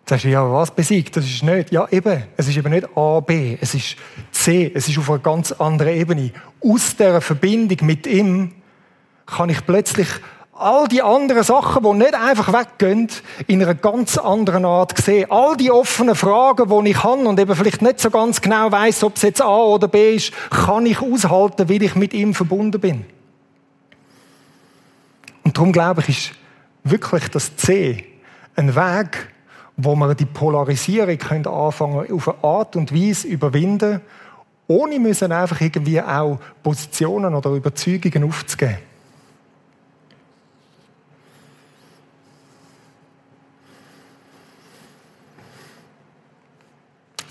Jetzt 0.00 0.08
sagst 0.08 0.24
du, 0.24 0.28
ja, 0.28 0.52
was 0.52 0.70
besiegt? 0.70 1.16
Das 1.16 1.24
ist 1.24 1.42
nicht, 1.42 1.72
ja, 1.72 1.88
eben. 1.90 2.22
Es 2.36 2.46
ist 2.46 2.56
eben 2.56 2.70
nicht 2.70 2.86
A, 2.96 3.20
B. 3.20 3.58
Es 3.60 3.74
ist 3.74 3.96
C. 4.30 4.70
Es 4.74 4.88
ist 4.88 4.98
auf 4.98 5.10
einer 5.10 5.18
ganz 5.18 5.52
anderen 5.52 5.94
Ebene. 5.94 6.30
Aus 6.62 6.96
dieser 6.96 7.20
Verbindung 7.20 7.86
mit 7.86 8.06
ihm 8.06 8.52
kann 9.26 9.48
ich 9.48 9.66
plötzlich 9.66 10.08
all 10.58 10.88
die 10.88 11.02
anderen 11.02 11.42
Sachen, 11.42 11.82
die 11.82 11.92
nicht 11.92 12.14
einfach 12.14 12.52
weggehen, 12.52 13.08
in 13.46 13.62
einer 13.62 13.74
ganz 13.74 14.18
anderen 14.18 14.64
Art 14.64 14.96
sehen. 14.98 15.30
All 15.30 15.56
die 15.56 15.70
offenen 15.70 16.14
Fragen, 16.14 16.84
die 16.84 16.90
ich 16.90 17.02
habe 17.02 17.26
und 17.26 17.38
eben 17.38 17.54
vielleicht 17.54 17.82
nicht 17.82 18.00
so 18.00 18.10
ganz 18.10 18.40
genau 18.40 18.70
weiß, 18.72 19.04
ob 19.04 19.16
es 19.16 19.22
jetzt 19.22 19.42
A 19.42 19.56
oder 19.56 19.88
B 19.88 20.16
ist, 20.16 20.32
kann 20.50 20.86
ich 20.86 21.00
aushalten, 21.00 21.68
weil 21.68 21.82
ich 21.82 21.94
mit 21.94 22.14
ihm 22.14 22.34
verbunden 22.34 22.80
bin. 22.80 23.04
Und 25.44 25.56
darum 25.56 25.72
glaube 25.72 26.02
ich, 26.02 26.08
ist 26.08 26.32
wirklich 26.84 27.28
das 27.28 27.56
C 27.56 28.04
ein 28.56 28.74
Weg, 28.74 29.28
wo 29.76 29.94
man 29.94 30.16
die 30.16 30.24
Polarisierung 30.24 31.18
können 31.18 31.46
anfangen 31.46 32.10
auf 32.10 32.28
eine 32.28 32.42
Art 32.42 32.76
und 32.76 32.94
Weise 32.94 33.28
überwinden, 33.28 34.00
ohne 34.68 34.98
müssen 34.98 35.30
einfach 35.30 35.60
irgendwie 35.60 36.00
auch 36.00 36.40
Positionen 36.62 37.34
oder 37.34 37.50
Überzeugungen 37.50 38.24
aufzugeben. 38.24 38.78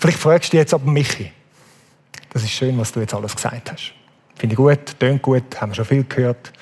Vielleicht 0.06 0.22
fragst 0.22 0.52
du 0.52 0.56
jetzt 0.56 0.72
aber 0.72 0.88
Michi. 0.88 1.32
Das 2.30 2.44
ist 2.44 2.52
schön, 2.52 2.78
was 2.78 2.92
du 2.92 3.00
jetzt 3.00 3.12
alles 3.12 3.34
gesagt 3.34 3.72
hast. 3.72 3.92
Finde 4.36 4.52
ich 4.52 4.56
gut, 4.56 5.00
tönt 5.00 5.20
gut, 5.20 5.60
haben 5.60 5.72
wir 5.72 5.74
schon 5.74 5.84
viel 5.84 6.04
gehört. 6.04 6.52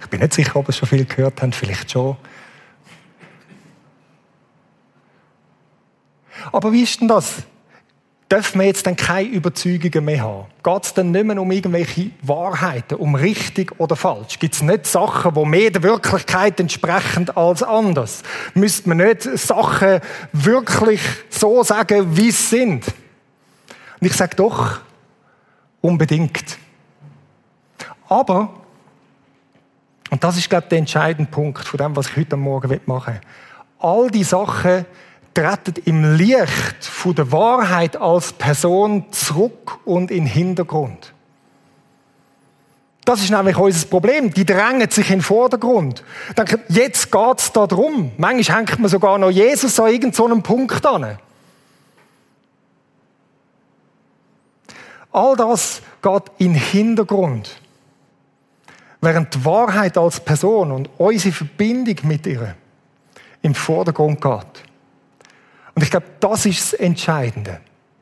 Ich 0.00 0.06
bin 0.08 0.18
nicht 0.18 0.34
sicher, 0.34 0.56
ob 0.56 0.66
wir 0.66 0.72
schon 0.72 0.88
viel 0.88 1.04
gehört 1.04 1.40
haben, 1.40 1.52
vielleicht 1.52 1.92
schon. 1.92 2.16
Aber 6.50 6.72
wie 6.72 6.82
ist 6.82 7.00
denn 7.00 7.06
das? 7.06 7.44
Dürfen 8.30 8.60
wir 8.60 8.66
jetzt 8.66 8.86
dann 8.86 8.96
keine 8.96 9.28
Überzeugungen 9.28 10.04
mehr 10.04 10.22
haben? 10.22 10.46
Geht 10.62 10.84
es 10.84 10.94
dann 10.94 11.10
nicht 11.10 11.24
mehr 11.24 11.40
um 11.40 11.50
irgendwelche 11.50 12.10
Wahrheiten, 12.22 12.96
um 12.96 13.14
richtig 13.14 13.78
oder 13.78 13.96
falsch? 13.96 14.38
Gibt 14.38 14.54
es 14.54 14.62
nicht 14.62 14.86
Sachen, 14.86 15.34
die 15.34 15.44
mehr 15.44 15.70
der 15.70 15.82
Wirklichkeit 15.82 16.60
entsprechen 16.60 17.28
als 17.30 17.62
anders? 17.62 18.22
Müsste 18.54 18.88
man 18.88 18.98
nicht 18.98 19.22
Sachen 19.22 20.00
wirklich 20.32 21.00
so 21.28 21.62
sagen, 21.64 22.16
wie 22.16 22.30
sie 22.30 22.58
sind? 22.58 22.86
Und 24.00 24.06
ich 24.06 24.14
sage 24.14 24.36
doch, 24.36 24.80
unbedingt. 25.80 26.58
Aber, 28.08 28.50
und 30.10 30.22
das 30.22 30.36
ist, 30.36 30.48
glaube 30.48 30.64
ich, 30.64 30.68
der 30.68 30.78
entscheidende 30.78 31.30
Punkt 31.30 31.64
von 31.64 31.78
dem, 31.78 31.96
was 31.96 32.08
ich 32.08 32.16
heute 32.16 32.36
Morgen 32.36 32.80
machen 32.86 33.14
will, 33.14 33.20
all 33.78 34.10
die 34.10 34.24
Sachen, 34.24 34.84
treten 35.34 35.74
im 35.84 36.16
Licht 36.16 36.84
von 36.84 37.14
der 37.14 37.30
Wahrheit 37.32 37.96
als 37.96 38.32
Person 38.32 39.04
zurück 39.12 39.78
und 39.84 40.10
in 40.10 40.24
den 40.24 40.26
Hintergrund. 40.26 41.12
Das 43.04 43.22
ist 43.22 43.30
nämlich 43.30 43.56
unser 43.56 43.86
Problem. 43.88 44.32
Die 44.32 44.44
drängen 44.44 44.88
sich 44.90 45.08
in 45.10 45.16
den 45.16 45.22
Vordergrund. 45.22 46.04
Denken, 46.36 46.60
jetzt 46.68 47.10
geht's 47.10 47.50
da 47.52 47.66
drum. 47.66 48.12
Manchmal 48.18 48.58
hängt 48.58 48.78
man 48.78 48.90
sogar 48.90 49.18
noch 49.18 49.30
Jesus 49.30 49.80
an 49.80 49.90
irgendeinem 49.90 50.42
Punkt 50.42 50.84
an. 50.84 51.18
All 55.12 55.36
das 55.36 55.82
geht 56.02 56.22
in 56.38 56.52
den 56.52 56.62
Hintergrund. 56.62 57.60
Während 59.00 59.34
die 59.34 59.44
Wahrheit 59.44 59.96
als 59.96 60.20
Person 60.20 60.70
und 60.70 60.90
unsere 60.98 61.34
Verbindung 61.34 61.96
mit 62.04 62.26
ihr 62.26 62.54
im 63.42 63.54
Vordergrund 63.54 64.20
geht. 64.20 64.69
Und 65.80 65.84
ich 65.84 65.90
glaube, 65.92 66.08
das 66.20 66.44
ist 66.44 66.60
das 66.60 66.78
Entscheidende. 66.78 67.58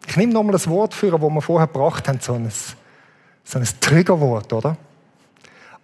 Ich 0.08 0.16
nehme 0.16 0.32
nochmal 0.32 0.50
das 0.50 0.66
Wort 0.68 0.94
für, 0.94 1.12
das 1.12 1.20
wir 1.20 1.40
vorher 1.40 1.68
gebracht 1.68 2.08
haben, 2.08 2.18
so 2.18 2.34
ein, 2.34 2.50
so 3.44 3.56
ein 3.56 3.68
Triggerwort, 3.80 4.52
oder? 4.52 4.76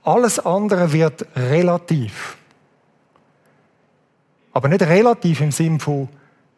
Alles 0.02 0.40
andere 0.40 0.92
wird 0.92 1.24
relativ. 1.36 2.36
Aber 4.52 4.66
nicht 4.66 4.82
relativ 4.82 5.40
im 5.40 5.52
Sinne 5.52 5.78
von 5.78 6.08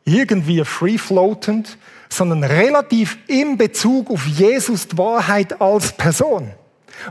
irgendwie 0.06 0.64
free-floatend, 0.64 1.76
sondern 2.08 2.42
relativ 2.42 3.18
in 3.26 3.58
Bezug 3.58 4.10
auf 4.10 4.24
Jesus, 4.26 4.88
die 4.88 4.96
Wahrheit 4.96 5.60
als 5.60 5.92
Person. 5.92 6.50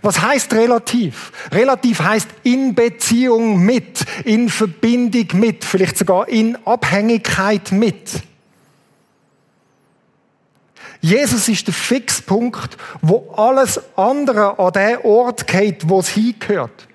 Was 0.02 0.22
heißt 0.22 0.54
relativ? 0.54 1.32
Relativ 1.52 2.00
heißt 2.02 2.30
in 2.44 2.76
Beziehung 2.76 3.60
mit, 3.60 4.06
in 4.24 4.50
Verbindung 4.50 5.40
mit, 5.40 5.64
vielleicht 5.64 5.98
sogar 5.98 6.28
in 6.28 6.58
Abhängigkeit 6.66 7.72
mit. 7.72 8.24
Jesus 11.02 11.48
ist 11.48 11.68
der 11.68 11.74
Fixpunkt, 11.74 12.78
wo 13.02 13.32
alles 13.36 13.80
andere 13.96 14.58
an 14.58 14.74
den 14.74 14.98
Ort 15.04 15.46
geht, 15.46 15.88
wo 15.88 16.00
es 16.00 16.10
hingehört. 16.10 16.88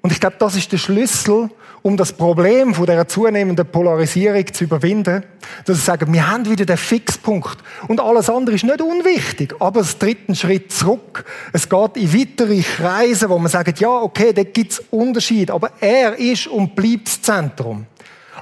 Und 0.00 0.12
ich 0.12 0.20
glaube, 0.20 0.36
das 0.38 0.56
ist 0.56 0.72
der 0.72 0.78
Schlüssel, 0.78 1.50
um 1.88 1.96
das 1.96 2.12
Problem 2.12 2.74
von 2.74 2.84
der 2.84 3.08
zunehmenden 3.08 3.66
Polarisierung 3.66 4.44
zu 4.52 4.64
überwinden, 4.64 5.24
dass 5.64 5.78
sie 5.78 5.84
sagen, 5.84 6.12
wir 6.12 6.30
haben 6.30 6.44
wieder 6.44 6.66
den 6.66 6.76
Fixpunkt 6.76 7.56
und 7.88 7.98
alles 7.98 8.28
andere 8.28 8.56
ist 8.56 8.64
nicht 8.64 8.82
unwichtig, 8.82 9.54
aber 9.58 9.80
es 9.80 9.96
tritt 9.96 10.28
einen 10.28 10.36
Schritt 10.36 10.70
zurück. 10.70 11.24
Es 11.50 11.66
geht 11.66 11.96
in 11.96 12.12
weitere 12.12 12.60
Kreise, 12.60 13.30
wo 13.30 13.38
man 13.38 13.50
sagt, 13.50 13.80
ja, 13.80 13.88
okay, 13.88 14.34
da 14.34 14.42
gibt's 14.42 14.82
Unterschied, 14.90 15.50
aber 15.50 15.70
er 15.80 16.18
ist 16.18 16.46
und 16.48 16.76
bleibt 16.76 17.06
das 17.06 17.22
Zentrum. 17.22 17.86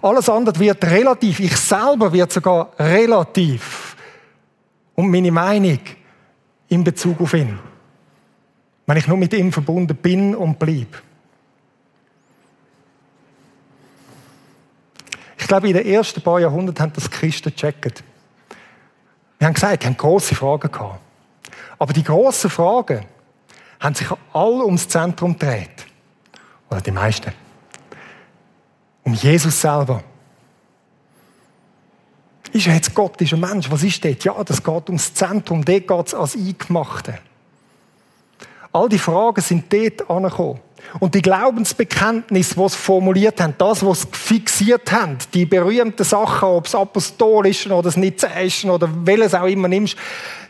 Alles 0.03 0.29
andere 0.29 0.59
wird 0.59 0.85
relativ, 0.85 1.39
ich 1.39 1.57
selber 1.57 2.13
wird 2.13 2.33
sogar 2.33 2.73
relativ. 2.81 3.95
Und 4.97 5.09
meine 5.09 5.31
Meinung 5.31 5.79
in 6.69 6.83
Bezug 6.83 7.21
auf 7.21 7.33
ihn. 7.35 7.57
Wenn 8.87 8.97
ich 8.97 9.07
nur 9.07 9.19
mit 9.19 9.33
ihm 9.35 9.53
verbunden 9.53 9.97
bin 9.97 10.35
und 10.35 10.59
bleibe. 10.59 11.06
Ich 15.47 15.49
glaube, 15.49 15.69
in 15.69 15.75
den 15.75 15.87
ersten 15.87 16.21
paar 16.21 16.41
Jahrhunderten 16.41 16.83
haben 16.83 16.93
das 16.93 17.09
Christen 17.09 17.51
gecheckt. 17.51 18.03
Wir 19.39 19.47
haben 19.47 19.55
gesagt, 19.55 19.81
wir 19.81 19.87
haben 19.87 19.97
grosse 19.97 20.35
Fragen 20.35 20.73
gehabt. 20.73 20.99
Aber 21.79 21.93
die 21.93 22.03
grossen 22.03 22.51
Fragen 22.51 23.07
haben 23.79 23.95
sich 23.95 24.09
alle 24.33 24.65
ums 24.65 24.89
Zentrum 24.89 25.39
gedreht. 25.39 25.87
Oder 26.69 26.81
die 26.81 26.91
meisten. 26.91 27.33
Um 29.05 29.15
Jesus 29.15 29.61
selber. 29.61 30.03
Ist 32.53 32.67
er 32.67 32.75
jetzt 32.75 32.93
Gott, 32.93 33.21
ist 33.21 33.31
er 33.31 33.39
Mensch? 33.39 33.71
Was 33.71 33.85
ist 33.85 34.05
das? 34.05 34.17
Ja, 34.25 34.43
das 34.43 34.61
geht 34.61 34.89
ums 34.89 35.15
Zentrum, 35.15 35.65
dort 35.65 35.87
geht 35.87 36.07
es 36.09 36.15
als 36.15 36.35
Eingemachte. 36.35 37.21
All 38.73 38.89
die 38.89 38.99
Fragen 38.99 39.41
sind 39.41 39.73
dort 39.73 40.11
angekommen. 40.11 40.59
Und 41.01 41.15
die 41.15 41.23
Glaubensbekenntnisse, 41.23 42.55
die 42.55 42.69
sie 42.69 42.77
formuliert 42.77 43.41
haben, 43.41 43.55
das, 43.59 43.85
was 43.85 44.07
fixiert 44.13 44.91
haben, 44.93 45.19
die 45.35 45.45
berühmten 45.45 46.05
Sachen, 46.05 46.49
ob 46.49 46.67
es 46.67 46.75
apostolisch 46.75 47.67
oder 47.67 47.83
das 47.83 47.97
Nizäischen 47.97 48.71
oder 48.71 48.89
welches 49.05 49.35
auch 49.35 49.47
immer 49.47 49.69
nimmst, 49.69 49.97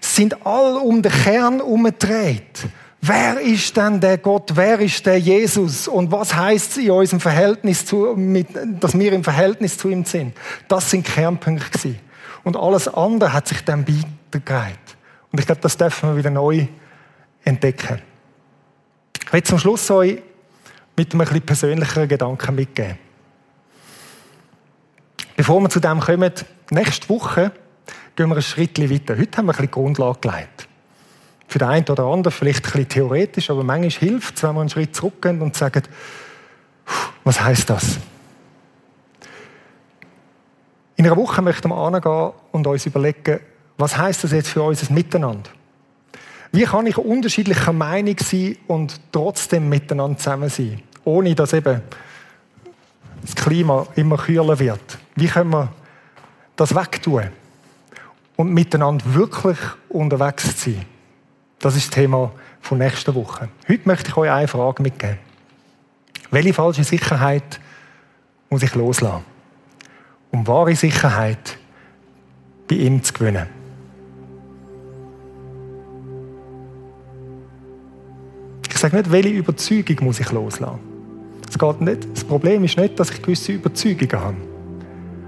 sind 0.01 0.47
all 0.47 0.77
um 0.77 1.03
den 1.03 1.12
Kern 1.12 1.61
umgedreht. 1.61 2.67
Wer 3.01 3.41
ist 3.41 3.77
denn 3.77 4.01
der 4.01 4.19
Gott? 4.19 4.53
Wer 4.55 4.81
ist 4.81 5.05
der 5.07 5.19
Jesus? 5.19 5.87
Und 5.87 6.11
was 6.11 6.35
heißt 6.35 6.73
es 6.73 6.77
in 6.79 6.91
unserem 6.91 7.21
Verhältnis 7.21 7.87
zu, 7.87 8.15
mit, 8.17 8.49
dass 8.81 8.99
wir 8.99 9.12
im 9.12 9.23
Verhältnis 9.23 9.79
zu 9.79 9.89
ihm 9.89 10.05
sind? 10.05 10.35
Das 10.67 10.91
sind 10.91 11.05
Kernpunkte 11.05 11.71
gewesen. 11.71 12.01
Und 12.43 12.57
alles 12.57 12.89
andere 12.89 13.33
hat 13.33 13.49
sich 13.49 13.65
dann 13.65 13.85
beigetragen. 13.85 14.79
Und 15.31 15.39
ich 15.39 15.47
glaube, 15.47 15.61
das 15.61 15.77
dürfen 15.77 16.11
wir 16.11 16.17
wieder 16.17 16.31
neu 16.31 16.67
entdecken. 17.45 18.01
Ich 19.27 19.33
will 19.33 19.43
zum 19.43 19.59
Schluss 19.59 19.91
euch 19.91 20.23
mit 20.97 21.12
einem 21.12 21.23
etwas 21.23 21.41
persönlicheren 21.41 22.09
Gedanken 22.09 22.55
mitgeben. 22.55 22.99
Bevor 25.37 25.61
wir 25.61 25.69
zu 25.69 25.81
dem 25.81 26.01
kommen, 26.01 26.33
nächste 26.71 27.09
Woche 27.09 27.51
gehen 28.15 28.29
wir 28.29 28.37
einen 28.37 28.43
Schritt 28.43 28.79
weiter. 28.79 29.19
Heute 29.19 29.37
haben 29.37 29.47
wir 29.47 29.59
ein 29.59 29.71
Grundlage 29.71 30.21
gelegt. 30.21 30.69
Für 31.49 31.59
den 31.59 31.69
einen 31.69 31.89
oder 31.89 32.05
anderen 32.05 32.33
vielleicht 32.33 32.65
ein 32.65 32.73
bisschen 32.73 32.89
theoretisch, 32.89 33.51
aber 33.51 33.62
manchmal 33.62 33.91
hilft 33.91 34.37
es, 34.37 34.43
wenn 34.45 34.55
wir 34.55 34.61
einen 34.61 34.71
Schritt 34.71 34.95
zurückgehen 34.95 35.43
und 35.43 35.57
sagen, 35.57 35.83
was 37.25 37.41
heißt 37.41 37.69
das? 37.69 37.99
In 40.95 41.05
einer 41.05 41.17
Woche 41.17 41.43
möchten 41.43 41.69
wir 41.69 41.77
angehen 41.77 42.33
und 42.53 42.67
uns 42.67 42.87
überlegen, 42.87 43.41
was 43.77 43.97
heißt 43.97 44.25
das 44.25 44.33
jetzt 44.33 44.49
für 44.49 44.62
unser 44.62 44.91
Miteinander? 44.93 45.51
Wie 46.57 46.64
kann 46.64 46.87
ich 46.87 46.97
unterschiedlicher 46.97 47.75
Meinung 47.75 48.16
sein 48.19 48.57
und 48.66 48.99
trotzdem 49.12 49.69
miteinander 49.69 50.16
zusammen 50.16 50.49
sein? 50.49 50.81
Ohne 51.05 51.35
dass 51.35 51.53
eben 51.53 51.83
das 53.21 53.37
Klima 53.37 53.87
immer 53.95 54.16
kühler 54.16 54.59
wird. 54.59 54.99
Wie 55.16 55.27
können 55.27 55.51
wir 55.51 55.71
das 56.57 56.75
wegtun? 56.75 57.25
Und 58.37 58.55
miteinander 58.55 59.05
wirklich 59.12 59.59
unterwegs 59.90 60.64
sein? 60.64 60.87
Das 61.59 61.77
ist 61.77 61.88
das 61.88 61.95
Thema 61.95 62.33
von 62.62 62.79
nächster 62.79 63.14
Woche. 63.14 63.51
Heute 63.69 63.87
möchte 63.87 64.09
ich 64.09 64.16
euch 64.16 64.31
eine 64.31 64.49
Frage 64.49 64.83
mitgeben. 64.83 65.19
Welche 66.31 66.55
falsche 66.55 66.85
Sicherheit 66.85 67.61
muss 68.49 68.62
ich 68.62 68.75
loslassen, 68.75 69.27
um 70.31 70.47
wahre 70.47 70.75
Sicherheit 70.75 71.59
bei 72.66 72.77
ihm 72.77 73.03
zu 73.03 73.12
gewinnen? 73.12 73.56
Ich 78.77 78.81
sage 78.81 78.95
nicht, 78.95 79.11
welche 79.11 79.31
Überzeugung 79.31 79.97
muss 80.05 80.21
ich 80.21 80.31
loslassen. 80.33 80.79
Es 81.49 81.59
geht 81.59 81.81
nicht. 81.81 82.09
Das 82.12 82.23
Problem 82.23 82.62
ist 82.62 82.77
nicht, 82.77 83.01
dass 83.01 83.11
ich 83.11 83.23
gewisse 83.23 83.53
Überzeugungen 83.53 84.12
habe. 84.12 84.37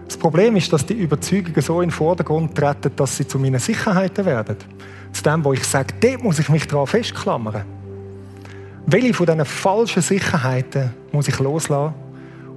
Das 0.06 0.18
Problem 0.18 0.54
ist, 0.56 0.70
dass 0.70 0.84
die 0.84 0.92
Überzeugungen 0.92 1.62
so 1.62 1.80
in 1.80 1.88
den 1.88 1.90
Vordergrund 1.90 2.54
treten, 2.54 2.92
dass 2.94 3.16
sie 3.16 3.26
zu 3.26 3.38
meinen 3.38 3.58
Sicherheiten 3.58 4.26
werden. 4.26 4.56
Zu 5.14 5.22
dem, 5.22 5.42
wo 5.42 5.54
ich 5.54 5.64
sage, 5.64 5.94
dort 5.98 6.22
muss 6.22 6.38
ich 6.38 6.50
mich 6.50 6.68
daran 6.68 6.86
festklammern. 6.86 7.64
Welche 8.84 9.14
von 9.14 9.24
diesen 9.24 9.44
falschen 9.46 10.02
Sicherheiten 10.02 10.90
muss 11.10 11.28
ich 11.28 11.38
loslassen, 11.38 11.94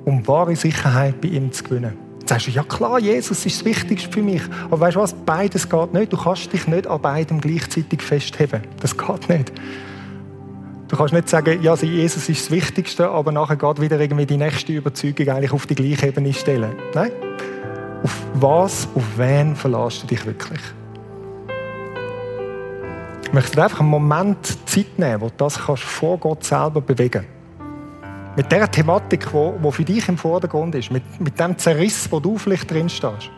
um 0.03 0.27
wahre 0.27 0.57
Sicherheit 0.57 1.21
bei 1.21 1.29
ihm 1.29 1.53
zu 1.53 1.63
gewinnen? 1.63 1.93
Jetzt 2.19 2.27
sagst 2.27 2.47
du, 2.47 2.51
ja 2.51 2.63
klar, 2.63 2.99
Jesus 2.99 3.45
ist 3.45 3.59
das 3.59 3.63
Wichtigste 3.65 4.11
für 4.11 4.21
mich. 4.21 4.41
Aber 4.65 4.81
weißt 4.81 4.97
du 4.97 4.99
was? 4.99 5.13
Beides 5.13 5.69
geht 5.69 5.93
nicht. 5.93 6.11
Du 6.11 6.17
kannst 6.17 6.51
dich 6.51 6.67
nicht 6.67 6.85
an 6.85 7.01
beidem 7.01 7.39
gleichzeitig 7.39 8.01
festheben. 8.01 8.63
Das 8.81 8.97
geht 8.97 9.29
nicht. 9.29 9.53
Du 10.91 10.97
kannst 10.97 11.13
nicht 11.13 11.29
sagen, 11.29 11.63
ja, 11.63 11.73
Jesus 11.73 12.27
ist 12.27 12.41
das 12.41 12.51
Wichtigste, 12.51 13.09
aber 13.09 13.31
nachher 13.31 13.55
geht 13.55 13.79
wieder 13.79 13.97
irgendwie 13.97 14.25
die 14.25 14.35
nächste 14.35 14.73
Überzeugung 14.73 15.29
eigentlich 15.29 15.53
auf 15.53 15.65
die 15.65 15.73
gleiche 15.73 16.07
Ebene 16.07 16.33
stellen. 16.33 16.75
Nein. 16.93 17.11
Auf 18.03 18.21
was, 18.33 18.89
auf 18.93 19.03
wen 19.15 19.55
verlässt 19.55 20.03
du 20.03 20.07
dich 20.07 20.25
wirklich? 20.25 20.59
Ich 23.23 23.31
möchte 23.31 23.55
dir 23.55 23.63
einfach 23.63 23.79
einen 23.79 23.87
Moment 23.87 24.45
Zeit 24.67 24.99
nehmen, 24.99 25.21
wo 25.21 25.27
du 25.27 25.33
das 25.37 25.59
kannst 25.59 25.83
vor 25.83 26.17
Gott 26.17 26.43
selber 26.43 26.81
bewegen 26.81 27.25
Mit 28.35 28.51
der 28.51 28.69
Thematik, 28.69 29.29
die 29.31 29.71
für 29.71 29.85
dich 29.85 30.09
im 30.09 30.17
Vordergrund 30.17 30.75
ist, 30.75 30.91
mit, 30.91 31.03
mit 31.21 31.39
dem 31.39 31.57
Zerriss, 31.57 32.11
wo 32.11 32.19
du 32.19 32.37
vielleicht 32.37 32.69
drin 32.69 32.89
stehst. 32.89 33.29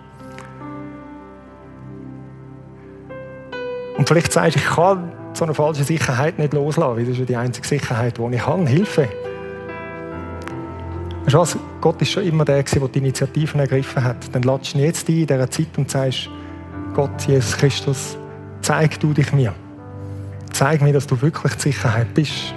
Und 3.95 4.07
vielleicht 4.07 4.33
sagst 4.33 4.55
du, 4.55 4.59
ich 4.59 4.65
kann 4.65 5.11
so 5.33 5.45
eine 5.45 5.53
falsche 5.53 5.83
Sicherheit 5.83 6.37
nicht 6.37 6.53
loslassen, 6.53 6.97
weil 6.97 7.05
das 7.05 7.13
ist 7.13 7.19
ja 7.19 7.25
die 7.25 7.35
einzige 7.35 7.67
Sicherheit, 7.67 8.17
die 8.17 8.35
ich 8.35 8.45
habe. 8.45 8.65
Hilfe. 8.67 9.09
Weißt 11.23 11.33
du 11.33 11.37
was? 11.37 11.57
Gott 11.81 12.01
ist 12.01 12.11
schon 12.11 12.23
immer 12.23 12.45
der, 12.45 12.63
der 12.63 12.87
die 12.87 12.99
Initiativen 12.99 13.59
ergriffen 13.59 14.03
hat. 14.03 14.17
Dann 14.33 14.43
latsch 14.43 14.75
ihn 14.75 14.81
jetzt 14.81 15.07
ein 15.07 15.15
in 15.15 15.27
dieser 15.27 15.49
Zeit 15.49 15.77
und 15.77 15.89
sagst, 15.89 16.29
Gott, 16.93 17.21
Jesus 17.27 17.57
Christus, 17.57 18.17
zeig 18.61 18.99
du 18.99 19.13
dich 19.13 19.31
mir. 19.33 19.53
Zeig 20.51 20.81
mir, 20.81 20.93
dass 20.93 21.07
du 21.07 21.19
wirklich 21.21 21.53
die 21.55 21.61
Sicherheit 21.61 22.13
bist. 22.13 22.53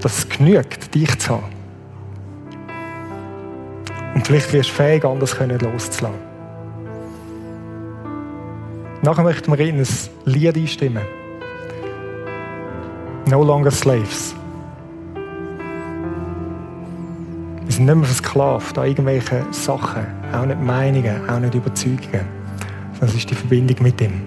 Dass 0.00 0.18
es 0.18 0.28
genügt, 0.28 0.94
dich 0.94 1.18
zu 1.18 1.34
haben. 1.34 1.44
Und 4.14 4.26
vielleicht 4.26 4.52
wirst 4.52 4.70
du 4.70 4.74
fähig, 4.74 5.04
anders 5.04 5.38
loszulassen. 5.38 6.35
Nachher 9.06 9.22
möchten 9.22 9.56
wir 9.56 9.64
Ihnen 9.64 9.82
ein 9.82 9.88
Lied 10.24 10.56
einstimmen. 10.56 11.04
No 13.30 13.44
longer 13.44 13.70
slaves. 13.70 14.34
Wir 17.62 17.72
sind 17.72 17.84
nicht 17.84 17.94
mehr 17.94 18.04
versklavt 18.04 18.76
an 18.76 18.88
irgendwelchen 18.88 19.52
Sachen, 19.52 20.04
auch 20.32 20.44
nicht 20.44 20.60
Meinungen, 20.60 21.30
auch 21.30 21.38
nicht 21.38 21.54
Überzeugungen. 21.54 22.26
Das 22.98 23.14
ist 23.14 23.30
die 23.30 23.36
Verbindung 23.36 23.76
mit 23.80 24.00
ihm. 24.00 24.22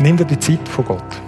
Nimm 0.00 0.16
dir 0.16 0.24
die 0.24 0.40
Zeit 0.40 0.68
von 0.68 0.86
Gott. 0.86 1.25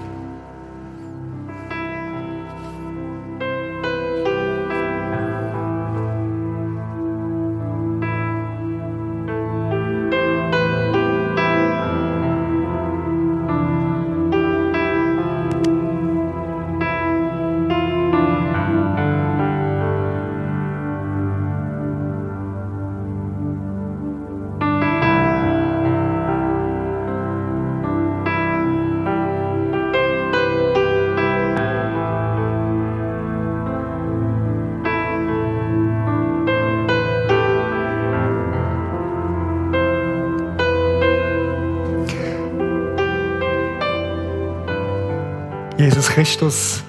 Christus, 46.18 46.82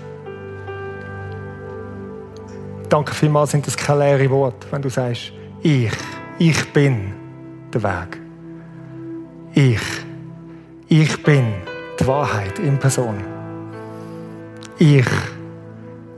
danke 2.90 3.14
vielmals, 3.14 3.52
sind 3.52 3.68
das 3.68 3.78
keine 3.78 4.00
leere 4.00 4.28
Worte, 4.32 4.66
wenn 4.72 4.82
du 4.82 4.90
sagst, 4.90 5.32
ich, 5.62 5.92
ich 6.40 6.74
bin 6.74 7.14
der 7.72 7.84
Weg. 7.84 8.20
Ich, 9.54 9.82
ich 10.88 11.22
bin 11.22 11.54
die 12.00 12.08
Wahrheit 12.08 12.58
in 12.58 12.80
Person. 12.80 13.24
Ich, 14.80 15.06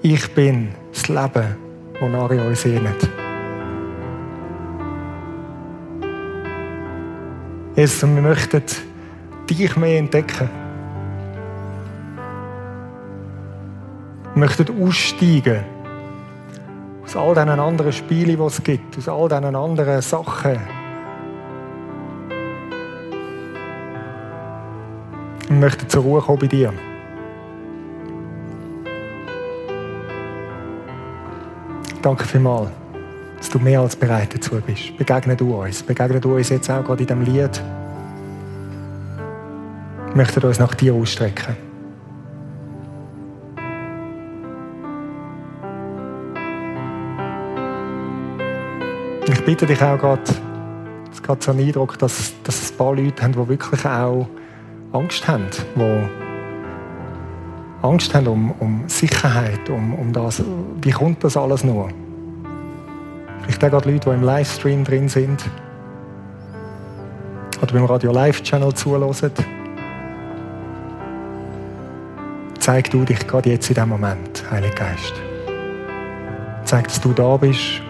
ich 0.03 0.33
bin 0.33 0.69
das 0.93 1.09
Leben, 1.09 1.57
wonach 1.99 2.31
ihr 2.31 2.45
euch 2.45 2.61
sehnt. 2.61 3.09
Jesus, 7.75 8.03
wir 8.03 8.21
möchten 8.21 8.63
dich 9.49 9.75
mehr 9.75 9.99
entdecken. 9.99 10.60
Möchten 14.41 14.83
aussteigen 14.83 15.63
aus 17.03 17.15
all 17.15 17.35
diesen 17.35 17.59
anderen 17.59 17.93
Spielen, 17.93 18.37
die 18.37 18.43
es 18.43 18.63
gibt, 18.63 18.97
aus 18.97 19.07
all 19.07 19.29
diesen 19.29 19.55
anderen 19.55 20.01
Sachen. 20.01 20.59
Ich 25.43 25.49
möchte 25.51 25.87
zur 25.87 26.01
Ruhe 26.01 26.21
kommen 26.21 26.39
bei 26.39 26.47
dir. 26.47 26.73
Danke 32.01 32.23
vielmals, 32.23 32.71
dass 33.37 33.49
du 33.49 33.59
mehr 33.59 33.81
als 33.81 33.95
bereit 33.95 34.33
dazu 34.33 34.59
bist. 34.65 34.97
Begegne 34.97 35.35
du 35.35 35.61
uns. 35.61 35.83
Begegne 35.83 36.19
du 36.19 36.35
uns 36.35 36.49
jetzt 36.49 36.67
auch 36.71 36.83
gerade 36.83 37.03
in 37.03 37.07
diesem 37.07 37.21
Lied. 37.21 37.61
Wir 40.07 40.15
möchten 40.15 40.43
uns 40.43 40.57
nach 40.57 40.73
dir 40.73 40.95
ausstrecken. 40.95 41.70
Ich 49.41 49.45
bitte 49.45 49.65
dich 49.65 49.81
auch 49.81 49.97
gerade, 49.97 50.21
es 51.11 51.23
geht 51.23 51.41
so 51.41 51.49
einen 51.49 51.65
Eindruck, 51.65 51.97
dass, 51.97 52.31
dass 52.43 52.61
es 52.61 52.71
ein 52.71 52.77
paar 52.77 52.95
Leute 52.95 53.23
haben, 53.23 53.33
die 53.33 53.47
wirklich 53.49 53.83
auch 53.83 54.27
Angst 54.91 55.27
haben, 55.27 55.47
die 55.75 56.09
Angst 57.81 58.13
haben 58.13 58.27
um, 58.27 58.51
um 58.59 58.83
Sicherheit, 58.85 59.67
um, 59.71 59.95
um 59.95 60.13
das, 60.13 60.43
wie 60.83 60.91
kommt 60.91 61.23
das 61.23 61.37
alles 61.37 61.63
nur? 61.63 61.89
Vielleicht 63.41 63.63
auch 63.63 63.71
gerade 63.71 63.91
Leute, 63.91 64.11
die 64.11 64.15
im 64.15 64.21
Livestream 64.21 64.83
drin 64.83 65.09
sind 65.09 65.43
oder 67.63 67.73
beim 67.73 67.85
Radio 67.85 68.11
Live 68.11 68.43
Channel 68.43 68.75
zuhören. 68.75 69.31
Zeig 72.59 72.91
du 72.91 73.03
dich 73.05 73.25
gerade 73.25 73.49
jetzt 73.49 73.67
in 73.69 73.73
diesem 73.73 73.89
Moment, 73.89 74.43
Heiliger 74.51 74.75
Geist. 74.75 75.13
Zeig, 76.63 76.83
dass 76.83 77.01
du 77.01 77.11
da 77.11 77.37
bist 77.37 77.81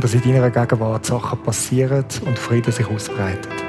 dass 0.00 0.14
in 0.14 0.22
deiner 0.22 0.50
Gegenwart 0.50 1.06
Sachen 1.06 1.42
passieren 1.42 2.04
und 2.24 2.38
Frieden 2.38 2.72
sich 2.72 2.86
ausbreitet. 2.86 3.65